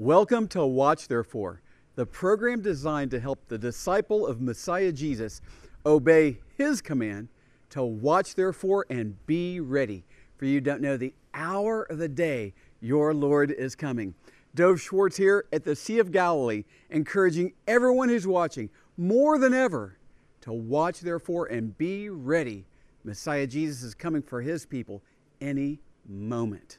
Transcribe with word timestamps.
Welcome 0.00 0.46
to 0.50 0.64
Watch 0.64 1.08
Therefore, 1.08 1.60
the 1.96 2.06
program 2.06 2.62
designed 2.62 3.10
to 3.10 3.18
help 3.18 3.48
the 3.48 3.58
disciple 3.58 4.28
of 4.28 4.40
Messiah 4.40 4.92
Jesus 4.92 5.40
obey 5.84 6.38
his 6.56 6.80
command 6.80 7.26
to 7.70 7.82
watch 7.82 8.36
therefore 8.36 8.86
and 8.90 9.16
be 9.26 9.58
ready. 9.58 10.04
For 10.36 10.44
you 10.44 10.60
don't 10.60 10.82
know 10.82 10.96
the 10.96 11.14
hour 11.34 11.82
of 11.82 11.98
the 11.98 12.08
day 12.08 12.54
your 12.80 13.12
Lord 13.12 13.50
is 13.50 13.74
coming. 13.74 14.14
Dove 14.54 14.80
Schwartz 14.80 15.16
here 15.16 15.46
at 15.52 15.64
the 15.64 15.74
Sea 15.74 15.98
of 15.98 16.12
Galilee, 16.12 16.62
encouraging 16.90 17.54
everyone 17.66 18.08
who's 18.08 18.24
watching 18.24 18.70
more 18.96 19.36
than 19.36 19.52
ever 19.52 19.98
to 20.42 20.52
watch 20.52 21.00
therefore 21.00 21.46
and 21.46 21.76
be 21.76 22.08
ready. 22.08 22.66
Messiah 23.02 23.48
Jesus 23.48 23.82
is 23.82 23.94
coming 23.94 24.22
for 24.22 24.42
his 24.42 24.64
people 24.64 25.02
any 25.40 25.80
moment. 26.08 26.78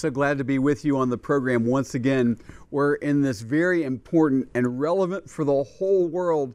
So 0.00 0.10
glad 0.10 0.38
to 0.38 0.44
be 0.44 0.58
with 0.58 0.82
you 0.82 0.96
on 0.96 1.10
the 1.10 1.18
program 1.18 1.66
once 1.66 1.94
again. 1.94 2.38
We're 2.70 2.94
in 2.94 3.20
this 3.20 3.42
very 3.42 3.84
important 3.84 4.48
and 4.54 4.80
relevant 4.80 5.28
for 5.28 5.44
the 5.44 5.62
whole 5.62 6.08
world 6.08 6.54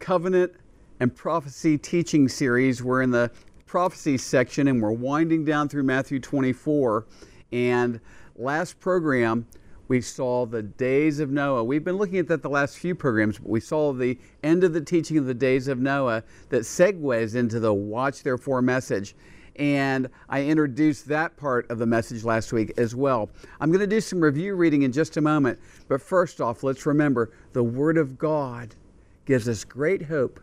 covenant 0.00 0.52
and 0.98 1.14
prophecy 1.14 1.78
teaching 1.78 2.28
series. 2.28 2.82
We're 2.82 3.02
in 3.02 3.12
the 3.12 3.30
prophecy 3.66 4.18
section 4.18 4.66
and 4.66 4.82
we're 4.82 4.90
winding 4.90 5.44
down 5.44 5.68
through 5.68 5.84
Matthew 5.84 6.18
24. 6.18 7.06
And 7.52 8.00
last 8.34 8.80
program, 8.80 9.46
we 9.86 10.00
saw 10.00 10.44
the 10.44 10.64
days 10.64 11.20
of 11.20 11.30
Noah. 11.30 11.62
We've 11.62 11.84
been 11.84 11.98
looking 11.98 12.18
at 12.18 12.26
that 12.26 12.42
the 12.42 12.50
last 12.50 12.78
few 12.78 12.96
programs, 12.96 13.38
but 13.38 13.48
we 13.48 13.60
saw 13.60 13.92
the 13.92 14.18
end 14.42 14.64
of 14.64 14.72
the 14.72 14.80
teaching 14.80 15.18
of 15.18 15.26
the 15.26 15.34
days 15.34 15.68
of 15.68 15.78
Noah 15.78 16.24
that 16.48 16.62
segues 16.62 17.36
into 17.36 17.60
the 17.60 17.72
watch 17.72 18.24
therefore 18.24 18.60
message 18.60 19.14
and 19.58 20.08
I 20.28 20.44
introduced 20.44 21.08
that 21.08 21.36
part 21.36 21.70
of 21.70 21.78
the 21.78 21.86
message 21.86 22.24
last 22.24 22.52
week 22.52 22.72
as 22.76 22.94
well. 22.94 23.30
I'm 23.60 23.70
going 23.70 23.80
to 23.80 23.86
do 23.86 24.00
some 24.00 24.20
review 24.20 24.54
reading 24.54 24.82
in 24.82 24.92
just 24.92 25.16
a 25.16 25.20
moment, 25.20 25.58
but 25.88 26.00
first 26.00 26.40
off, 26.40 26.62
let's 26.62 26.86
remember 26.86 27.32
the 27.52 27.62
Word 27.62 27.98
of 27.98 28.18
God 28.18 28.74
gives 29.24 29.48
us 29.48 29.64
great 29.64 30.02
hope 30.02 30.40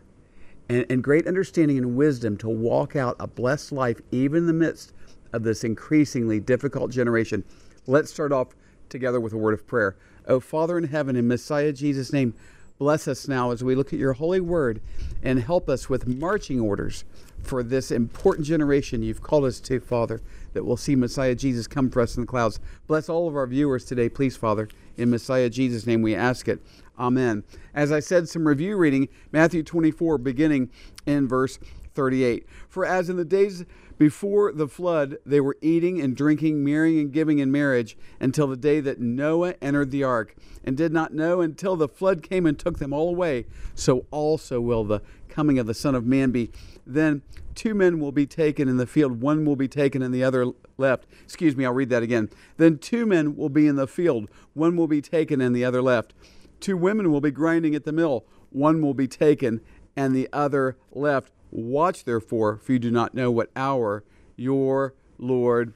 and, 0.70 0.86
and 0.90 1.04
great 1.04 1.28
understanding 1.28 1.78
and 1.78 1.96
wisdom 1.96 2.38
to 2.38 2.50
walk 2.50 2.96
out 2.96 3.16
a 3.20 3.28
blessed 3.28 3.72
life 3.72 4.02
even 4.12 4.40
in 4.40 4.48
the 4.48 4.54
midst 4.54 4.94
of 5.32 5.44
this 5.44 5.64
increasingly 5.64 6.40
difficult 6.40 6.92
generation. 6.92 7.44
Let's 7.88 8.12
start 8.12 8.32
off 8.32 8.50
together 8.90 9.20
with 9.20 9.34
a 9.34 9.38
word 9.38 9.54
of 9.54 9.66
prayer. 9.68 9.96
Oh, 10.28 10.40
Father 10.40 10.78
in 10.78 10.86
heaven, 10.86 11.16
in 11.16 11.28
Messiah 11.28 11.74
Jesus' 11.74 12.14
name, 12.14 12.34
bless 12.78 13.08
us 13.08 13.28
now 13.28 13.52
as 13.52 13.64
we 13.64 13.76
look 13.76 13.94
at 13.94 14.00
your 14.00 14.14
holy 14.14 14.40
word 14.40 14.82
and 15.22 15.40
help 15.40 15.70
us 15.70 15.90
with 15.90 16.08
marching 16.08 16.60
orders 16.60 17.04
for 17.44 17.62
this 17.64 17.92
important 17.92 18.48
generation 18.48 19.04
you've 19.04 19.22
called 19.22 19.46
us 19.46 19.60
to, 19.62 19.80
Father, 19.80 20.22
that 20.54 20.66
we'll 20.66 20.78
see 20.78 20.96
Messiah 20.96 21.36
Jesus 21.36 21.68
come 21.68 21.90
for 21.90 22.02
us 22.02 22.16
in 22.16 22.22
the 22.22 22.28
clouds. 22.28 22.60
Bless 22.88 23.10
all 23.10 23.28
of 23.28 23.36
our 23.36 23.48
viewers 23.48 23.86
today, 23.86 24.10
please, 24.10 24.36
Father. 24.36 24.68
In 24.98 25.10
Messiah 25.10 25.50
Jesus' 25.50 25.86
name 25.86 26.02
we 26.02 26.16
ask 26.16 26.48
it. 26.48 26.60
Amen. 26.98 27.44
As 27.74 27.92
I 27.92 28.00
said, 28.00 28.30
some 28.30 28.48
review 28.48 28.78
reading, 28.78 29.10
Matthew 29.32 29.64
24, 29.64 30.20
beginning 30.20 30.70
in 31.06 31.28
verse 31.28 31.60
38. 31.96 32.48
For 32.68 32.86
as 32.86 33.10
in 33.10 33.18
the 33.18 33.26
days 33.26 33.66
before 33.98 34.52
the 34.52 34.68
flood, 34.68 35.18
they 35.26 35.40
were 35.40 35.58
eating 35.62 36.02
and 36.02 36.16
drinking, 36.16 36.64
marrying 36.64 37.00
and 37.00 37.12
giving 37.12 37.40
in 37.40 37.52
marriage 37.52 37.98
until 38.20 38.48
the 38.48 38.58
day 38.58 38.80
that 38.80 39.00
Noah 39.00 39.56
entered 39.62 39.92
the 39.92 40.04
ark, 40.04 40.36
and 40.64 40.78
did 40.78 40.92
not 40.92 41.14
know 41.14 41.42
until 41.42 41.76
the 41.76 41.88
flood 41.88 42.24
came 42.24 42.46
and 42.46 42.58
took 42.58 42.80
them 42.80 42.94
all 42.94 43.10
away. 43.10 43.46
So 43.76 44.06
also 44.12 44.62
will 44.62 44.84
the 44.84 45.02
coming 45.30 45.58
of 45.58 45.68
the 45.68 45.74
Son 45.74 45.96
of 45.96 46.06
Man 46.06 46.32
be. 46.32 46.52
Then 46.86 47.22
two 47.56 47.74
men 47.74 48.00
will 48.00 48.12
be 48.12 48.26
taken 48.26 48.68
in 48.68 48.78
the 48.78 48.88
field, 48.88 49.22
one 49.22 49.46
will 49.46 49.56
be 49.56 49.68
taken 49.68 50.02
and 50.02 50.14
the 50.14 50.24
other 50.24 50.48
left. 50.78 51.06
Excuse 51.24 51.56
me, 51.56 51.66
I'll 51.66 51.74
read 51.74 51.90
that 51.90 52.04
again. 52.04 52.30
Then 52.58 52.78
two 52.78 53.06
men 53.06 53.36
will 53.36 53.50
be 53.50 53.68
in 53.68 53.76
the 53.76 53.88
field, 53.88 54.30
one 54.54 54.76
will 54.76 54.88
be 54.88 55.02
taken 55.02 55.42
and 55.42 55.56
the 55.56 55.66
other 55.66 55.82
left. 55.82 56.14
Two 56.60 56.78
women 56.78 57.12
will 57.12 57.22
be 57.22 57.32
grinding 57.32 57.76
at 57.76 57.84
the 57.84 57.92
mill, 57.92 58.26
one 58.50 58.82
will 58.82 58.94
be 58.94 59.08
taken 59.08 59.62
and 59.96 60.16
the 60.16 60.30
other 60.34 60.78
left. 60.92 61.32
Watch 61.52 62.04
therefore, 62.04 62.58
for 62.58 62.74
you 62.74 62.80
do 62.80 62.92
not 62.92 63.14
know 63.14 63.30
what 63.30 63.50
hour 63.56 64.04
your 64.36 64.94
Lord 65.20 65.74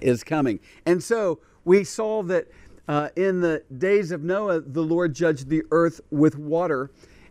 is 0.00 0.24
coming. 0.24 0.60
And 0.84 1.02
so 1.02 1.38
we 1.64 1.84
saw 1.84 2.22
that 2.24 2.48
uh, 2.88 3.10
in 3.14 3.40
the 3.40 3.62
days 3.78 4.10
of 4.10 4.24
Noah, 4.24 4.60
the 4.60 4.82
Lord 4.82 5.14
judged 5.14 5.48
the 5.48 5.62
earth 5.70 6.00
with 6.10 6.36
water. 6.36 6.90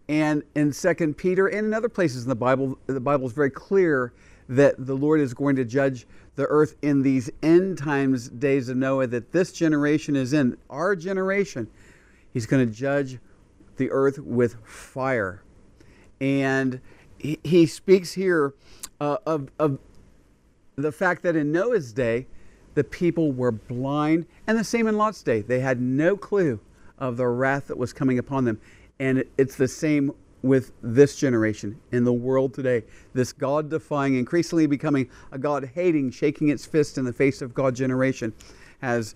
And 0.09 0.41
in 0.55 0.73
Second 0.73 1.17
Peter 1.17 1.47
and 1.47 1.67
in 1.67 1.73
other 1.73 1.87
places 1.87 2.23
in 2.23 2.29
the 2.29 2.35
Bible, 2.35 2.77
the 2.87 2.99
Bible 2.99 3.27
is 3.27 3.33
very 3.33 3.51
clear 3.51 4.11
that 4.49 4.87
the 4.87 4.95
Lord 4.95 5.21
is 5.21 5.35
going 5.35 5.55
to 5.57 5.63
judge 5.63 6.07
the 6.35 6.45
earth 6.47 6.75
in 6.81 7.03
these 7.03 7.29
end 7.43 7.77
times 7.77 8.27
days 8.27 8.69
of 8.69 8.77
Noah 8.77 9.05
that 9.05 9.31
this 9.31 9.51
generation 9.51 10.15
is 10.15 10.33
in. 10.33 10.57
Our 10.67 10.95
generation, 10.95 11.67
He's 12.33 12.47
going 12.47 12.67
to 12.67 12.73
judge 12.73 13.19
the 13.77 13.91
earth 13.91 14.17
with 14.19 14.55
fire. 14.65 15.43
And 16.19 16.81
he, 17.19 17.39
he 17.43 17.65
speaks 17.67 18.13
here 18.13 18.53
uh, 18.99 19.17
of, 19.27 19.51
of 19.59 19.77
the 20.75 20.91
fact 20.91 21.21
that 21.23 21.35
in 21.35 21.51
Noah's 21.51 21.93
day, 21.93 22.25
the 22.73 22.83
people 22.83 23.31
were 23.31 23.51
blind, 23.51 24.25
and 24.47 24.57
the 24.57 24.63
same 24.63 24.87
in 24.87 24.97
Lot's 24.97 25.21
day. 25.21 25.41
They 25.41 25.59
had 25.59 25.81
no 25.81 26.17
clue 26.17 26.59
of 26.97 27.17
the 27.17 27.27
wrath 27.27 27.67
that 27.67 27.77
was 27.77 27.93
coming 27.93 28.19
upon 28.19 28.45
them. 28.45 28.59
And 28.99 29.23
it's 29.37 29.55
the 29.55 29.67
same 29.67 30.11
with 30.41 30.71
this 30.81 31.15
generation 31.15 31.79
in 31.91 32.03
the 32.03 32.13
world 32.13 32.53
today. 32.53 32.83
This 33.13 33.33
God 33.33 33.69
defying, 33.69 34.15
increasingly 34.15 34.67
becoming 34.67 35.09
a 35.31 35.37
God 35.37 35.71
hating, 35.73 36.11
shaking 36.11 36.49
its 36.49 36.65
fist 36.65 36.97
in 36.97 37.05
the 37.05 37.13
face 37.13 37.41
of 37.41 37.53
God 37.53 37.75
generation 37.75 38.33
has 38.81 39.15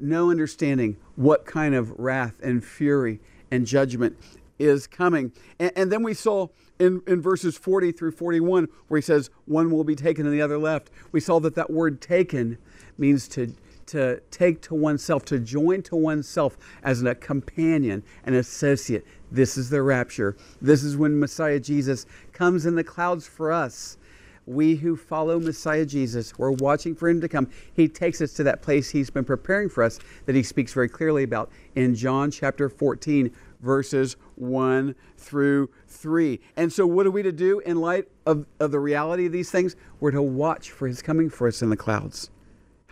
no 0.00 0.30
understanding 0.30 0.96
what 1.16 1.44
kind 1.44 1.74
of 1.74 1.90
wrath 1.98 2.36
and 2.42 2.64
fury 2.64 3.20
and 3.50 3.66
judgment 3.66 4.16
is 4.58 4.86
coming. 4.86 5.32
And, 5.58 5.72
and 5.76 5.92
then 5.92 6.02
we 6.02 6.14
saw 6.14 6.48
in, 6.78 7.02
in 7.06 7.20
verses 7.20 7.56
40 7.56 7.92
through 7.92 8.12
41 8.12 8.68
where 8.88 8.98
he 8.98 9.02
says, 9.02 9.30
one 9.44 9.70
will 9.70 9.84
be 9.84 9.94
taken 9.94 10.26
and 10.26 10.34
the 10.34 10.42
other 10.42 10.58
left. 10.58 10.90
We 11.12 11.20
saw 11.20 11.40
that 11.40 11.54
that 11.54 11.70
word 11.70 12.00
taken 12.00 12.58
means 12.98 13.28
to, 13.28 13.54
to 13.86 14.20
take 14.30 14.62
to 14.62 14.74
oneself, 14.74 15.24
to 15.26 15.38
join 15.38 15.82
to 15.82 15.96
oneself 15.96 16.56
as 16.82 17.02
a 17.02 17.14
companion, 17.14 18.02
an 18.24 18.34
associate. 18.34 19.06
This 19.30 19.56
is 19.56 19.70
the 19.70 19.82
rapture. 19.82 20.36
This 20.60 20.82
is 20.82 20.96
when 20.96 21.18
Messiah 21.18 21.60
Jesus 21.60 22.06
comes 22.32 22.66
in 22.66 22.74
the 22.74 22.84
clouds 22.84 23.26
for 23.26 23.52
us 23.52 23.98
we 24.46 24.76
who 24.76 24.96
follow 24.96 25.40
Messiah 25.40 25.84
Jesus, 25.84 26.38
we're 26.38 26.52
watching 26.52 26.94
for 26.94 27.08
him 27.08 27.20
to 27.20 27.28
come. 27.28 27.48
He 27.74 27.88
takes 27.88 28.20
us 28.20 28.32
to 28.34 28.44
that 28.44 28.62
place 28.62 28.90
he's 28.90 29.10
been 29.10 29.24
preparing 29.24 29.68
for 29.68 29.82
us 29.82 29.98
that 30.24 30.34
he 30.34 30.42
speaks 30.42 30.72
very 30.72 30.88
clearly 30.88 31.24
about 31.24 31.50
in 31.74 31.94
John 31.94 32.30
chapter 32.30 32.68
14, 32.68 33.30
verses 33.60 34.16
1 34.36 34.94
through 35.16 35.70
3. 35.88 36.40
And 36.56 36.72
so, 36.72 36.86
what 36.86 37.06
are 37.06 37.10
we 37.10 37.22
to 37.22 37.32
do 37.32 37.58
in 37.60 37.80
light 37.80 38.08
of, 38.24 38.46
of 38.60 38.70
the 38.70 38.80
reality 38.80 39.26
of 39.26 39.32
these 39.32 39.50
things? 39.50 39.74
We're 39.98 40.12
to 40.12 40.22
watch 40.22 40.70
for 40.70 40.86
his 40.86 41.02
coming 41.02 41.28
for 41.28 41.48
us 41.48 41.60
in 41.60 41.70
the 41.70 41.76
clouds. 41.76 42.30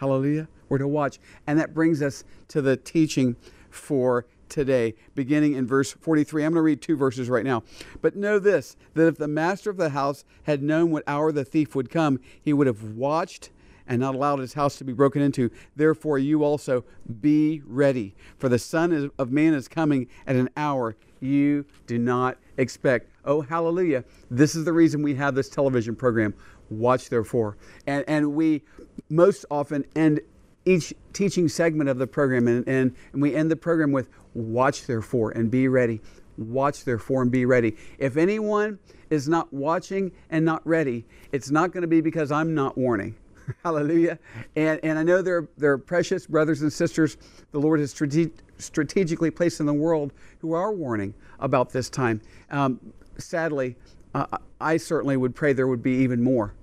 Hallelujah. 0.04 0.48
We're 0.68 0.76
to 0.76 0.86
watch. 0.86 1.18
And 1.46 1.58
that 1.58 1.72
brings 1.72 2.02
us 2.02 2.24
to 2.48 2.60
the 2.60 2.76
teaching 2.76 3.36
for 3.70 4.26
today, 4.50 4.96
beginning 5.14 5.54
in 5.54 5.66
verse 5.66 5.92
43. 5.92 6.44
I'm 6.44 6.50
going 6.50 6.56
to 6.56 6.60
read 6.60 6.82
two 6.82 6.94
verses 6.94 7.30
right 7.30 7.42
now. 7.42 7.62
But 8.02 8.14
know 8.14 8.38
this 8.38 8.76
that 8.92 9.06
if 9.08 9.16
the 9.16 9.28
master 9.28 9.70
of 9.70 9.78
the 9.78 9.88
house 9.88 10.26
had 10.42 10.62
known 10.62 10.90
what 10.90 11.04
hour 11.06 11.32
the 11.32 11.42
thief 11.42 11.74
would 11.74 11.88
come, 11.88 12.20
he 12.42 12.52
would 12.52 12.66
have 12.66 12.82
watched 12.82 13.48
and 13.86 13.98
not 13.98 14.14
allowed 14.14 14.40
his 14.40 14.52
house 14.52 14.76
to 14.76 14.84
be 14.84 14.92
broken 14.92 15.22
into. 15.22 15.50
Therefore, 15.74 16.18
you 16.18 16.44
also 16.44 16.84
be 17.22 17.62
ready, 17.64 18.14
for 18.36 18.50
the 18.50 18.58
Son 18.58 19.10
of 19.18 19.30
Man 19.30 19.54
is 19.54 19.68
coming 19.68 20.06
at 20.26 20.36
an 20.36 20.50
hour 20.54 20.96
you 21.20 21.64
do 21.86 21.98
not 21.98 22.36
expect. 22.58 23.10
Oh, 23.24 23.40
hallelujah. 23.40 24.04
This 24.30 24.54
is 24.54 24.64
the 24.64 24.72
reason 24.72 25.02
we 25.02 25.14
have 25.14 25.34
this 25.34 25.48
television 25.48 25.96
program. 25.96 26.34
Watch, 26.70 27.08
therefore. 27.08 27.56
And, 27.86 28.04
and 28.08 28.34
we 28.34 28.62
most 29.08 29.44
often 29.50 29.84
end 29.94 30.20
each 30.64 30.94
teaching 31.12 31.48
segment 31.48 31.90
of 31.90 31.98
the 31.98 32.06
program, 32.06 32.48
and, 32.48 32.66
and, 32.66 32.94
and 33.12 33.22
we 33.22 33.34
end 33.34 33.50
the 33.50 33.56
program 33.56 33.92
with 33.92 34.08
watch 34.34 34.86
therefore 34.86 35.30
and 35.32 35.50
be 35.50 35.68
ready. 35.68 36.00
Watch 36.36 36.84
therefore 36.84 37.22
and 37.22 37.30
be 37.30 37.44
ready. 37.44 37.76
If 37.98 38.16
anyone 38.16 38.78
is 39.10 39.28
not 39.28 39.52
watching 39.52 40.10
and 40.30 40.44
not 40.44 40.66
ready, 40.66 41.04
it's 41.32 41.50
not 41.50 41.72
going 41.72 41.82
to 41.82 41.88
be 41.88 42.00
because 42.00 42.32
I'm 42.32 42.54
not 42.54 42.76
warning. 42.76 43.14
Hallelujah. 43.62 44.18
And, 44.56 44.80
and 44.82 44.98
I 44.98 45.02
know 45.02 45.22
there, 45.22 45.48
there 45.56 45.72
are 45.72 45.78
precious 45.78 46.26
brothers 46.26 46.62
and 46.62 46.72
sisters 46.72 47.16
the 47.52 47.60
Lord 47.60 47.78
has 47.80 47.90
strate- 47.90 48.42
strategically 48.58 49.30
placed 49.30 49.60
in 49.60 49.66
the 49.66 49.74
world 49.74 50.12
who 50.40 50.52
are 50.54 50.72
warning 50.72 51.14
about 51.38 51.70
this 51.70 51.90
time. 51.90 52.20
Um, 52.50 52.80
sadly, 53.18 53.76
uh, 54.14 54.26
I 54.60 54.76
certainly 54.76 55.16
would 55.16 55.34
pray 55.34 55.52
there 55.52 55.66
would 55.66 55.82
be 55.82 55.92
even 55.96 56.22
more. 56.22 56.54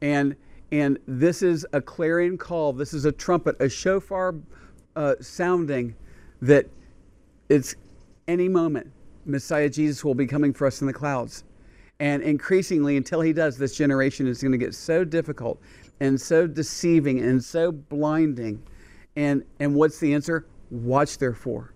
And, 0.00 0.36
and 0.72 0.98
this 1.06 1.42
is 1.42 1.66
a 1.72 1.80
clarion 1.80 2.38
call, 2.38 2.72
this 2.72 2.94
is 2.94 3.04
a 3.04 3.12
trumpet, 3.12 3.56
a 3.60 3.68
shofar 3.68 4.34
uh, 4.96 5.14
sounding 5.20 5.94
that 6.42 6.66
it's 7.48 7.74
any 8.28 8.48
moment 8.48 8.90
Messiah 9.26 9.68
Jesus 9.68 10.04
will 10.04 10.14
be 10.14 10.26
coming 10.26 10.52
for 10.52 10.66
us 10.66 10.80
in 10.80 10.86
the 10.86 10.92
clouds. 10.92 11.44
And 12.00 12.22
increasingly, 12.22 12.96
until 12.96 13.20
he 13.20 13.32
does, 13.32 13.56
this 13.56 13.76
generation 13.76 14.26
is 14.26 14.42
going 14.42 14.52
to 14.52 14.58
get 14.58 14.74
so 14.74 15.04
difficult 15.04 15.60
and 16.00 16.20
so 16.20 16.46
deceiving 16.46 17.20
and 17.20 17.42
so 17.42 17.72
blinding. 17.72 18.62
And, 19.16 19.44
and 19.60 19.74
what's 19.74 19.98
the 19.98 20.12
answer? 20.12 20.46
Watch, 20.70 21.18
therefore, 21.18 21.72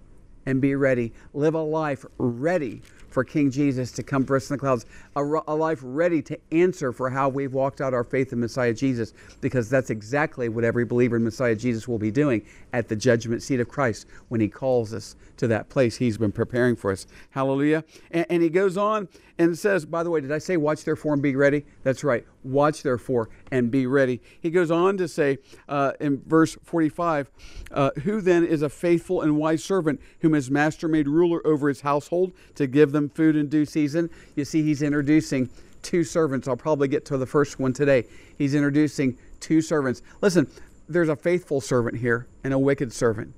and 0.47 0.61
be 0.61 0.75
ready. 0.75 1.13
Live 1.35 1.55
a 1.55 1.63
life 1.63 2.05
ready 2.19 2.83
for 3.19 3.25
King 3.25 3.51
Jesus 3.51 3.91
to 3.91 4.05
come 4.05 4.25
for 4.25 4.37
us 4.37 4.49
in 4.49 4.55
the 4.55 4.61
clouds, 4.61 4.87
a, 5.17 5.25
a, 5.49 5.57
life 5.57 5.81
ready 5.83 6.23
to 6.23 6.39
answer 6.53 6.93
for 6.93 7.11
how 7.11 7.29
we've 7.29 7.53
walked 7.53 7.81
out 7.81 7.93
our 7.93 8.05
faith 8.05 8.33
in 8.33 8.39
Messiah 8.39 8.73
Jesus, 8.73 9.13
because 9.41 9.69
that's 9.69 9.91
exactly 9.91 10.49
what 10.49 10.63
every 10.63 10.85
believer 10.85 11.17
in 11.17 11.25
Messiah 11.25 11.57
Jesus 11.57 11.89
will 11.89 11.99
be 11.99 12.13
doing 12.13 12.47
at 12.73 12.87
the 12.87 12.95
judgment 12.95 13.43
seat 13.43 13.59
of 13.59 13.67
Christ 13.67 14.07
when 14.29 14.41
he 14.41 14.47
calls 14.47 14.95
us 14.95 15.17
to 15.39 15.49
that 15.49 15.69
place 15.69 15.97
he's 15.97 16.17
been 16.17 16.31
preparing 16.31 16.77
for 16.77 16.93
us. 16.93 17.09
Hallelujah. 17.31 17.83
And, 18.13 18.25
and 18.31 18.41
he 18.41 18.51
goes 18.51 18.77
on 18.77 19.09
and 19.39 19.59
says, 19.59 19.85
by 19.85 20.05
the 20.05 20.11
way, 20.11 20.21
did 20.21 20.31
I 20.31 20.39
say, 20.39 20.57
watch 20.57 20.85
therefore 20.85 21.13
and 21.13 21.21
be 21.21 21.35
ready? 21.35 21.65
That's 21.83 22.05
right. 22.05 22.25
Watch 22.45 22.83
therefore 22.83 23.29
and 23.51 23.71
be 23.71 23.87
ready. 23.87 24.21
He 24.41 24.51
goes 24.51 24.71
on 24.71 24.97
to 24.99 25.09
say 25.09 25.39
uh, 25.69 25.93
in 26.01 26.23
verse 26.27 26.57
45, 26.63 27.31
uh, 27.71 27.91
Who 28.05 28.21
then 28.21 28.45
is 28.45 28.63
a 28.63 28.69
faithful 28.69 29.23
and 29.23 29.37
wise 29.37 29.63
servant 29.65 30.01
whom 30.21 30.33
his 30.33 30.51
master 30.51 30.89
made 30.89 31.09
ruler 31.09 31.45
over 31.47 31.69
his 31.69 31.81
household 31.81 32.33
to 32.55 32.67
give 32.67 32.93
them 32.93 33.09
food 33.09 33.37
in 33.37 33.49
due 33.49 33.65
season? 33.65 34.11
You 34.37 34.45
see, 34.45 34.63
he's 34.63 34.83
introducing 34.83 35.51
two 35.83 36.05
servants. 36.05 36.49
I'll 36.49 36.57
probably 36.57 36.89
get 36.89 37.05
to 37.07 37.19
the 37.19 37.27
first 37.27 37.59
one 37.59 37.73
today. 37.73 38.07
He's 38.37 38.55
introducing 38.55 39.17
two 39.41 39.61
servants. 39.61 40.03
Listen, 40.21 40.49
there's 40.89 41.09
a 41.09 41.17
faithful 41.17 41.61
servant 41.61 41.99
here 41.99 42.27
and 42.45 42.55
a 42.55 42.59
wicked 42.59 42.93
servant. 42.93 43.35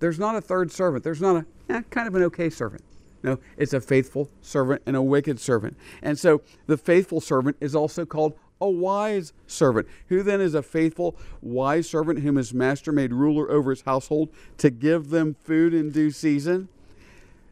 There's 0.00 0.18
not 0.18 0.34
a 0.34 0.40
third 0.40 0.72
servant. 0.72 1.04
There's 1.04 1.20
not 1.20 1.36
a 1.36 1.46
eh, 1.72 1.82
kind 1.90 2.08
of 2.08 2.14
an 2.14 2.22
okay 2.24 2.50
servant. 2.50 2.82
No, 3.24 3.38
it's 3.56 3.72
a 3.72 3.80
faithful 3.80 4.28
servant 4.42 4.82
and 4.84 4.94
a 4.94 5.00
wicked 5.00 5.40
servant. 5.40 5.78
And 6.02 6.18
so 6.18 6.42
the 6.66 6.76
faithful 6.76 7.22
servant 7.22 7.56
is 7.58 7.74
also 7.74 8.04
called 8.04 8.34
a 8.60 8.68
wise 8.68 9.32
servant. 9.46 9.88
Who 10.08 10.22
then 10.22 10.42
is 10.42 10.54
a 10.54 10.62
faithful, 10.62 11.16
wise 11.40 11.88
servant 11.88 12.20
whom 12.20 12.36
his 12.36 12.52
master 12.52 12.92
made 12.92 13.14
ruler 13.14 13.50
over 13.50 13.70
his 13.70 13.80
household 13.80 14.28
to 14.58 14.68
give 14.68 15.08
them 15.08 15.36
food 15.42 15.72
in 15.72 15.90
due 15.90 16.10
season? 16.10 16.68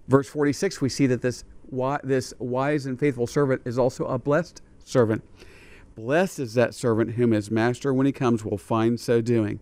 Verse 0.09 0.29
46, 0.29 0.83
we 0.83 0.91
see 0.91 1.07
that 1.07 1.23
this, 1.23 1.43
this 2.05 2.35
wise 2.39 2.85
and 2.85 3.01
faithful 3.01 3.27
servant 3.27 3.63
is 3.65 3.79
also 3.79 4.05
a 4.05 4.19
blessed 4.19 4.61
servant. 4.85 5.25
Blessed 5.97 6.39
is 6.39 6.53
that 6.53 6.75
servant 6.75 7.13
whom 7.13 7.31
his 7.31 7.51
master, 7.51 7.95
when 7.95 8.05
he 8.05 8.13
comes, 8.13 8.45
will 8.45 8.59
find 8.59 9.01
so 9.01 9.23
doing. 9.23 9.59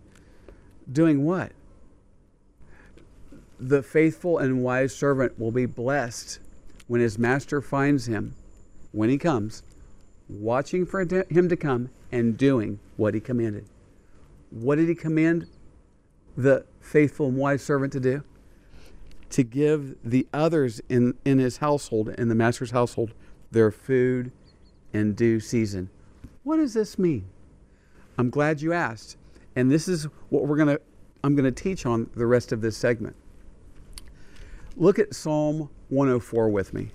Doing 0.91 1.23
what? 1.23 1.53
The 3.61 3.83
faithful 3.83 4.39
and 4.39 4.63
wise 4.63 4.93
servant 4.93 5.39
will 5.39 5.51
be 5.51 5.67
blessed 5.67 6.39
when 6.87 6.99
his 6.99 7.19
master 7.19 7.61
finds 7.61 8.07
him, 8.07 8.33
when 8.91 9.07
he 9.07 9.19
comes, 9.19 9.61
watching 10.27 10.83
for 10.83 11.01
him 11.01 11.47
to 11.47 11.55
come 11.55 11.89
and 12.11 12.37
doing 12.37 12.79
what 12.97 13.13
he 13.13 13.19
commanded. 13.19 13.65
What 14.49 14.77
did 14.77 14.89
he 14.89 14.95
command 14.95 15.47
the 16.35 16.65
faithful 16.79 17.27
and 17.27 17.37
wise 17.37 17.61
servant 17.61 17.93
to 17.93 17.99
do? 17.99 18.23
To 19.29 19.43
give 19.43 19.95
the 20.03 20.27
others 20.33 20.81
in, 20.89 21.13
in 21.23 21.37
his 21.37 21.57
household, 21.57 22.09
in 22.09 22.29
the 22.29 22.35
master's 22.35 22.71
household, 22.71 23.13
their 23.51 23.71
food 23.71 24.31
in 24.91 25.13
due 25.13 25.39
season. 25.39 25.89
What 26.43 26.57
does 26.57 26.73
this 26.73 26.97
mean? 26.97 27.25
I'm 28.17 28.31
glad 28.31 28.59
you 28.59 28.73
asked. 28.73 29.17
And 29.55 29.71
this 29.71 29.87
is 29.87 30.05
what 30.29 30.47
we're 30.47 30.57
going 30.57 30.75
to 30.75 30.81
I'm 31.23 31.35
going 31.35 31.45
to 31.45 31.51
teach 31.51 31.85
on 31.85 32.09
the 32.15 32.25
rest 32.25 32.51
of 32.51 32.61
this 32.61 32.75
segment. 32.75 33.15
Look 34.77 34.99
at 34.99 35.13
Psalm 35.13 35.69
104 35.89 36.49
with 36.49 36.73
me. 36.73 36.91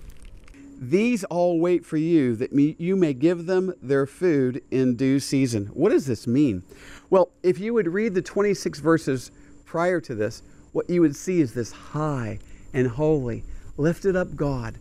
These 0.78 1.24
all 1.24 1.60
wait 1.60 1.84
for 1.84 1.98
you, 1.98 2.34
that 2.36 2.52
you 2.52 2.96
may 2.96 3.12
give 3.12 3.46
them 3.46 3.74
their 3.82 4.06
food 4.06 4.62
in 4.70 4.96
due 4.96 5.20
season. 5.20 5.66
What 5.66 5.90
does 5.90 6.06
this 6.06 6.26
mean? 6.26 6.62
Well, 7.10 7.30
if 7.42 7.58
you 7.58 7.74
would 7.74 7.88
read 7.88 8.14
the 8.14 8.22
26 8.22 8.78
verses 8.80 9.30
prior 9.64 10.00
to 10.00 10.14
this, 10.14 10.42
what 10.72 10.88
you 10.88 11.02
would 11.02 11.16
see 11.16 11.40
is 11.40 11.52
this 11.52 11.72
high 11.72 12.38
and 12.72 12.88
holy, 12.88 13.44
lifted 13.76 14.16
up 14.16 14.34
God. 14.36 14.78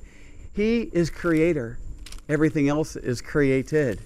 He 0.54 0.90
is 0.94 1.10
creator, 1.10 1.78
everything 2.30 2.70
else 2.70 2.96
is 2.96 3.22
created. 3.22 4.00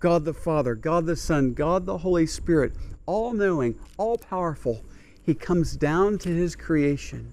God 0.00 0.24
the 0.24 0.34
Father, 0.34 0.74
God 0.74 1.06
the 1.06 1.16
Son, 1.16 1.54
God 1.54 1.86
the 1.86 1.98
Holy 1.98 2.26
Spirit, 2.26 2.72
all 3.06 3.32
knowing, 3.32 3.78
all 3.96 4.18
powerful. 4.18 4.84
He 5.22 5.34
comes 5.34 5.76
down 5.76 6.18
to 6.18 6.28
his 6.28 6.56
creation 6.56 7.32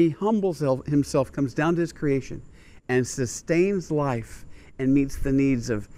he 0.00 0.08
humbles 0.08 0.60
himself, 0.86 1.30
comes 1.30 1.52
down 1.52 1.74
to 1.74 1.82
his 1.82 1.92
creation, 1.92 2.40
and 2.88 3.06
sustains 3.06 3.90
life 3.90 4.46
and 4.78 4.94
meets 4.94 5.16
the 5.16 5.30
needs 5.30 5.68
of 5.68 5.88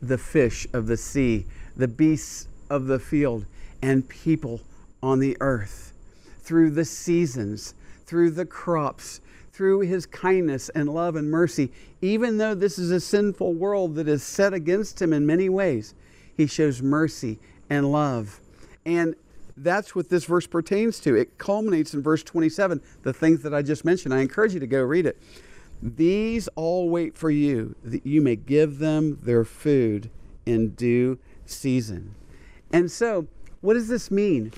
the 0.00 0.18
fish 0.18 0.66
of 0.72 0.88
the 0.88 0.96
sea, 0.96 1.46
the 1.76 1.86
beasts 1.86 2.48
of 2.70 2.86
the 2.86 2.98
field, 2.98 3.46
and 3.80 4.08
people 4.08 4.60
on 5.00 5.20
the 5.20 5.36
earth. 5.40 5.92
Through 6.40 6.70
the 6.70 6.84
seasons, 6.84 7.74
through 8.04 8.32
the 8.32 8.44
crops, 8.44 9.20
through 9.52 9.80
his 9.80 10.06
kindness 10.06 10.68
and 10.70 10.88
love 10.88 11.14
and 11.14 11.30
mercy, 11.30 11.70
even 12.00 12.38
though 12.38 12.56
this 12.56 12.80
is 12.80 12.90
a 12.90 12.98
sinful 12.98 13.54
world 13.54 13.94
that 13.94 14.08
is 14.08 14.24
set 14.24 14.52
against 14.52 15.00
him 15.00 15.12
in 15.12 15.24
many 15.24 15.48
ways, 15.48 15.94
he 16.36 16.48
shows 16.48 16.82
mercy 16.82 17.38
and 17.70 17.92
love. 17.92 18.40
And 18.84 19.14
that's 19.56 19.94
what 19.94 20.08
this 20.08 20.24
verse 20.24 20.46
pertains 20.46 21.00
to. 21.00 21.14
It 21.14 21.38
culminates 21.38 21.94
in 21.94 22.02
verse 22.02 22.22
27, 22.22 22.80
the 23.02 23.12
things 23.12 23.42
that 23.42 23.54
I 23.54 23.62
just 23.62 23.84
mentioned. 23.84 24.14
I 24.14 24.20
encourage 24.20 24.54
you 24.54 24.60
to 24.60 24.66
go 24.66 24.82
read 24.82 25.06
it. 25.06 25.20
These 25.82 26.48
all 26.54 26.88
wait 26.88 27.16
for 27.16 27.30
you, 27.30 27.74
that 27.82 28.06
you 28.06 28.22
may 28.22 28.36
give 28.36 28.78
them 28.78 29.18
their 29.22 29.44
food 29.44 30.10
in 30.46 30.70
due 30.70 31.18
season. 31.44 32.14
And 32.72 32.90
so, 32.90 33.26
what 33.60 33.74
does 33.74 33.88
this 33.88 34.10
mean 34.10 34.52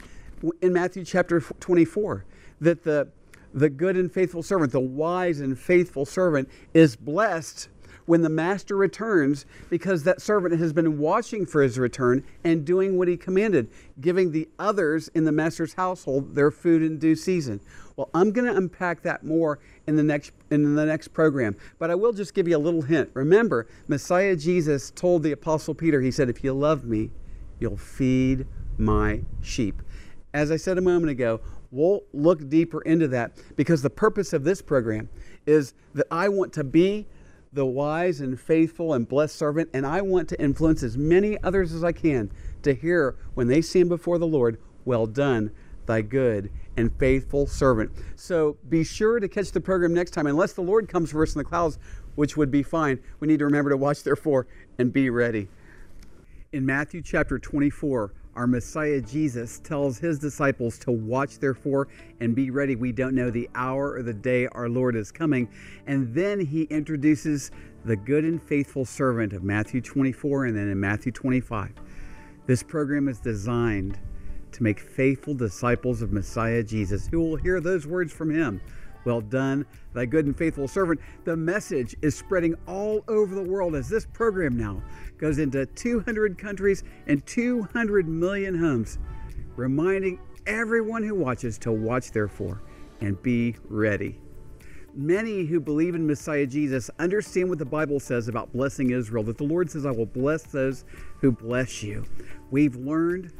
in 0.60 0.72
Matthew 0.72 1.04
chapter 1.04 1.40
24? 1.40 2.24
That 2.60 2.84
the, 2.84 3.08
the 3.52 3.70
good 3.70 3.96
and 3.96 4.12
faithful 4.12 4.42
servant, 4.42 4.72
the 4.72 4.80
wise 4.80 5.40
and 5.40 5.58
faithful 5.58 6.04
servant, 6.04 6.48
is 6.72 6.94
blessed 6.94 7.68
when 8.06 8.22
the 8.22 8.28
master 8.28 8.76
returns 8.76 9.46
because 9.70 10.02
that 10.04 10.20
servant 10.20 10.58
has 10.58 10.72
been 10.72 10.98
watching 10.98 11.46
for 11.46 11.62
his 11.62 11.78
return 11.78 12.24
and 12.44 12.64
doing 12.64 12.98
what 12.98 13.08
he 13.08 13.16
commanded, 13.16 13.68
giving 14.00 14.32
the 14.32 14.48
others 14.58 15.08
in 15.14 15.24
the 15.24 15.32
master's 15.32 15.74
household 15.74 16.34
their 16.34 16.50
food 16.50 16.82
in 16.82 16.98
due 16.98 17.16
season. 17.16 17.60
Well, 17.96 18.10
I'm 18.12 18.32
going 18.32 18.46
to 18.46 18.56
unpack 18.56 19.02
that 19.02 19.24
more 19.24 19.60
in 19.86 19.96
the 19.96 20.02
next 20.02 20.32
in 20.50 20.74
the 20.74 20.84
next 20.84 21.08
program, 21.08 21.56
but 21.78 21.90
I 21.90 21.94
will 21.94 22.12
just 22.12 22.34
give 22.34 22.48
you 22.48 22.56
a 22.56 22.58
little 22.58 22.82
hint. 22.82 23.10
Remember, 23.14 23.68
Messiah 23.86 24.34
Jesus 24.34 24.90
told 24.90 25.22
the 25.22 25.32
apostle 25.32 25.74
Peter, 25.74 26.00
he 26.00 26.10
said, 26.10 26.28
"If 26.28 26.42
you 26.42 26.52
love 26.52 26.84
me, 26.84 27.10
you'll 27.60 27.76
feed 27.76 28.46
my 28.78 29.22
sheep." 29.42 29.80
As 30.32 30.50
I 30.50 30.56
said 30.56 30.78
a 30.78 30.80
moment 30.80 31.10
ago, 31.10 31.40
we'll 31.70 32.02
look 32.12 32.48
deeper 32.48 32.80
into 32.82 33.06
that 33.08 33.32
because 33.56 33.82
the 33.82 33.90
purpose 33.90 34.32
of 34.32 34.42
this 34.42 34.60
program 34.60 35.08
is 35.46 35.74
that 35.94 36.06
I 36.10 36.28
want 36.28 36.52
to 36.54 36.64
be 36.64 37.06
the 37.54 37.64
wise 37.64 38.20
and 38.20 38.38
faithful 38.38 38.92
and 38.92 39.08
blessed 39.08 39.36
servant, 39.36 39.70
and 39.72 39.86
I 39.86 40.02
want 40.02 40.28
to 40.30 40.40
influence 40.40 40.82
as 40.82 40.98
many 40.98 41.40
others 41.42 41.72
as 41.72 41.84
I 41.84 41.92
can 41.92 42.30
to 42.62 42.74
hear 42.74 43.16
when 43.34 43.46
they 43.46 43.62
stand 43.62 43.88
before 43.88 44.18
the 44.18 44.26
Lord, 44.26 44.58
Well 44.84 45.06
done, 45.06 45.52
thy 45.86 46.02
good 46.02 46.50
and 46.76 46.92
faithful 46.98 47.46
servant. 47.46 47.90
So 48.16 48.56
be 48.68 48.82
sure 48.82 49.20
to 49.20 49.28
catch 49.28 49.52
the 49.52 49.60
program 49.60 49.94
next 49.94 50.10
time, 50.10 50.26
unless 50.26 50.52
the 50.52 50.62
Lord 50.62 50.88
comes 50.88 51.12
for 51.12 51.22
us 51.22 51.34
in 51.34 51.38
the 51.38 51.44
clouds, 51.44 51.78
which 52.16 52.36
would 52.36 52.50
be 52.50 52.62
fine. 52.62 52.98
We 53.20 53.28
need 53.28 53.38
to 53.38 53.44
remember 53.44 53.70
to 53.70 53.76
watch, 53.76 54.02
therefore, 54.02 54.46
and 54.78 54.92
be 54.92 55.08
ready. 55.10 55.48
In 56.52 56.66
Matthew 56.66 57.02
chapter 57.02 57.38
24, 57.38 58.12
our 58.36 58.46
Messiah 58.46 59.00
Jesus 59.00 59.60
tells 59.60 59.98
his 59.98 60.18
disciples 60.18 60.78
to 60.80 60.92
watch, 60.92 61.38
therefore, 61.38 61.88
and 62.20 62.34
be 62.34 62.50
ready. 62.50 62.76
We 62.76 62.92
don't 62.92 63.14
know 63.14 63.30
the 63.30 63.48
hour 63.54 63.92
or 63.92 64.02
the 64.02 64.14
day 64.14 64.46
our 64.48 64.68
Lord 64.68 64.96
is 64.96 65.12
coming. 65.12 65.48
And 65.86 66.12
then 66.14 66.40
he 66.40 66.62
introduces 66.64 67.50
the 67.84 67.96
good 67.96 68.24
and 68.24 68.42
faithful 68.42 68.84
servant 68.84 69.32
of 69.32 69.44
Matthew 69.44 69.80
24 69.80 70.46
and 70.46 70.56
then 70.56 70.68
in 70.68 70.80
Matthew 70.80 71.12
25. 71.12 71.72
This 72.46 72.62
program 72.62 73.08
is 73.08 73.20
designed 73.20 73.98
to 74.52 74.62
make 74.62 74.78
faithful 74.78 75.34
disciples 75.34 76.02
of 76.02 76.12
Messiah 76.12 76.62
Jesus 76.62 77.08
who 77.08 77.20
will 77.20 77.36
hear 77.36 77.60
those 77.60 77.86
words 77.86 78.12
from 78.12 78.34
him. 78.34 78.60
Well 79.04 79.20
done, 79.20 79.66
thy 79.92 80.06
good 80.06 80.26
and 80.26 80.36
faithful 80.36 80.68
servant. 80.68 81.00
The 81.24 81.36
message 81.36 81.94
is 82.02 82.14
spreading 82.14 82.54
all 82.66 83.04
over 83.08 83.34
the 83.34 83.42
world 83.42 83.74
as 83.74 83.88
this 83.88 84.06
program 84.06 84.56
now 84.56 84.82
goes 85.18 85.38
into 85.38 85.66
200 85.66 86.38
countries 86.38 86.84
and 87.06 87.24
200 87.26 88.08
million 88.08 88.58
homes, 88.58 88.98
reminding 89.56 90.18
everyone 90.46 91.02
who 91.02 91.14
watches 91.14 91.58
to 91.58 91.72
watch, 91.72 92.12
therefore, 92.12 92.62
and 93.00 93.20
be 93.22 93.56
ready. 93.68 94.20
Many 94.96 95.44
who 95.44 95.58
believe 95.58 95.96
in 95.96 96.06
Messiah 96.06 96.46
Jesus 96.46 96.88
understand 97.00 97.48
what 97.48 97.58
the 97.58 97.64
Bible 97.64 97.98
says 97.98 98.28
about 98.28 98.52
blessing 98.52 98.90
Israel, 98.90 99.24
that 99.24 99.38
the 99.38 99.44
Lord 99.44 99.68
says, 99.68 99.84
I 99.84 99.90
will 99.90 100.06
bless 100.06 100.44
those 100.44 100.84
who 101.20 101.32
bless 101.32 101.82
you. 101.82 102.04
We've 102.52 102.76
learned 102.76 103.32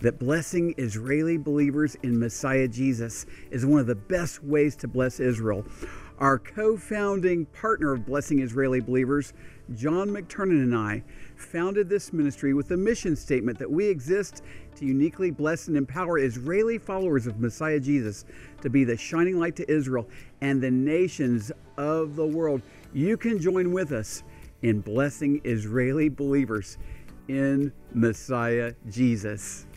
that 0.00 0.18
blessing 0.18 0.74
Israeli 0.78 1.36
believers 1.36 1.96
in 2.02 2.18
Messiah 2.18 2.68
Jesus 2.68 3.26
is 3.50 3.66
one 3.66 3.80
of 3.80 3.86
the 3.86 3.94
best 3.94 4.42
ways 4.44 4.76
to 4.76 4.88
bless 4.88 5.20
Israel. 5.20 5.64
Our 6.18 6.38
co 6.38 6.76
founding 6.76 7.46
partner 7.46 7.92
of 7.92 8.04
Blessing 8.04 8.40
Israeli 8.40 8.80
Believers, 8.80 9.32
John 9.74 10.08
McTernan, 10.08 10.62
and 10.62 10.74
I 10.74 11.04
founded 11.36 11.88
this 11.88 12.12
ministry 12.12 12.54
with 12.54 12.66
the 12.66 12.76
mission 12.76 13.14
statement 13.14 13.56
that 13.60 13.70
we 13.70 13.86
exist 13.86 14.42
to 14.76 14.84
uniquely 14.84 15.30
bless 15.30 15.68
and 15.68 15.76
empower 15.76 16.18
Israeli 16.18 16.76
followers 16.78 17.28
of 17.28 17.38
Messiah 17.38 17.78
Jesus 17.78 18.24
to 18.62 18.68
be 18.68 18.82
the 18.82 18.96
shining 18.96 19.38
light 19.38 19.54
to 19.56 19.70
Israel 19.70 20.08
and 20.40 20.60
the 20.60 20.70
nations 20.70 21.52
of 21.76 22.16
the 22.16 22.26
world. 22.26 22.62
You 22.92 23.16
can 23.16 23.38
join 23.38 23.70
with 23.70 23.92
us 23.92 24.24
in 24.62 24.80
blessing 24.80 25.40
Israeli 25.44 26.08
believers 26.08 26.78
in 27.28 27.72
Messiah 27.92 28.74
Jesus. 28.90 29.67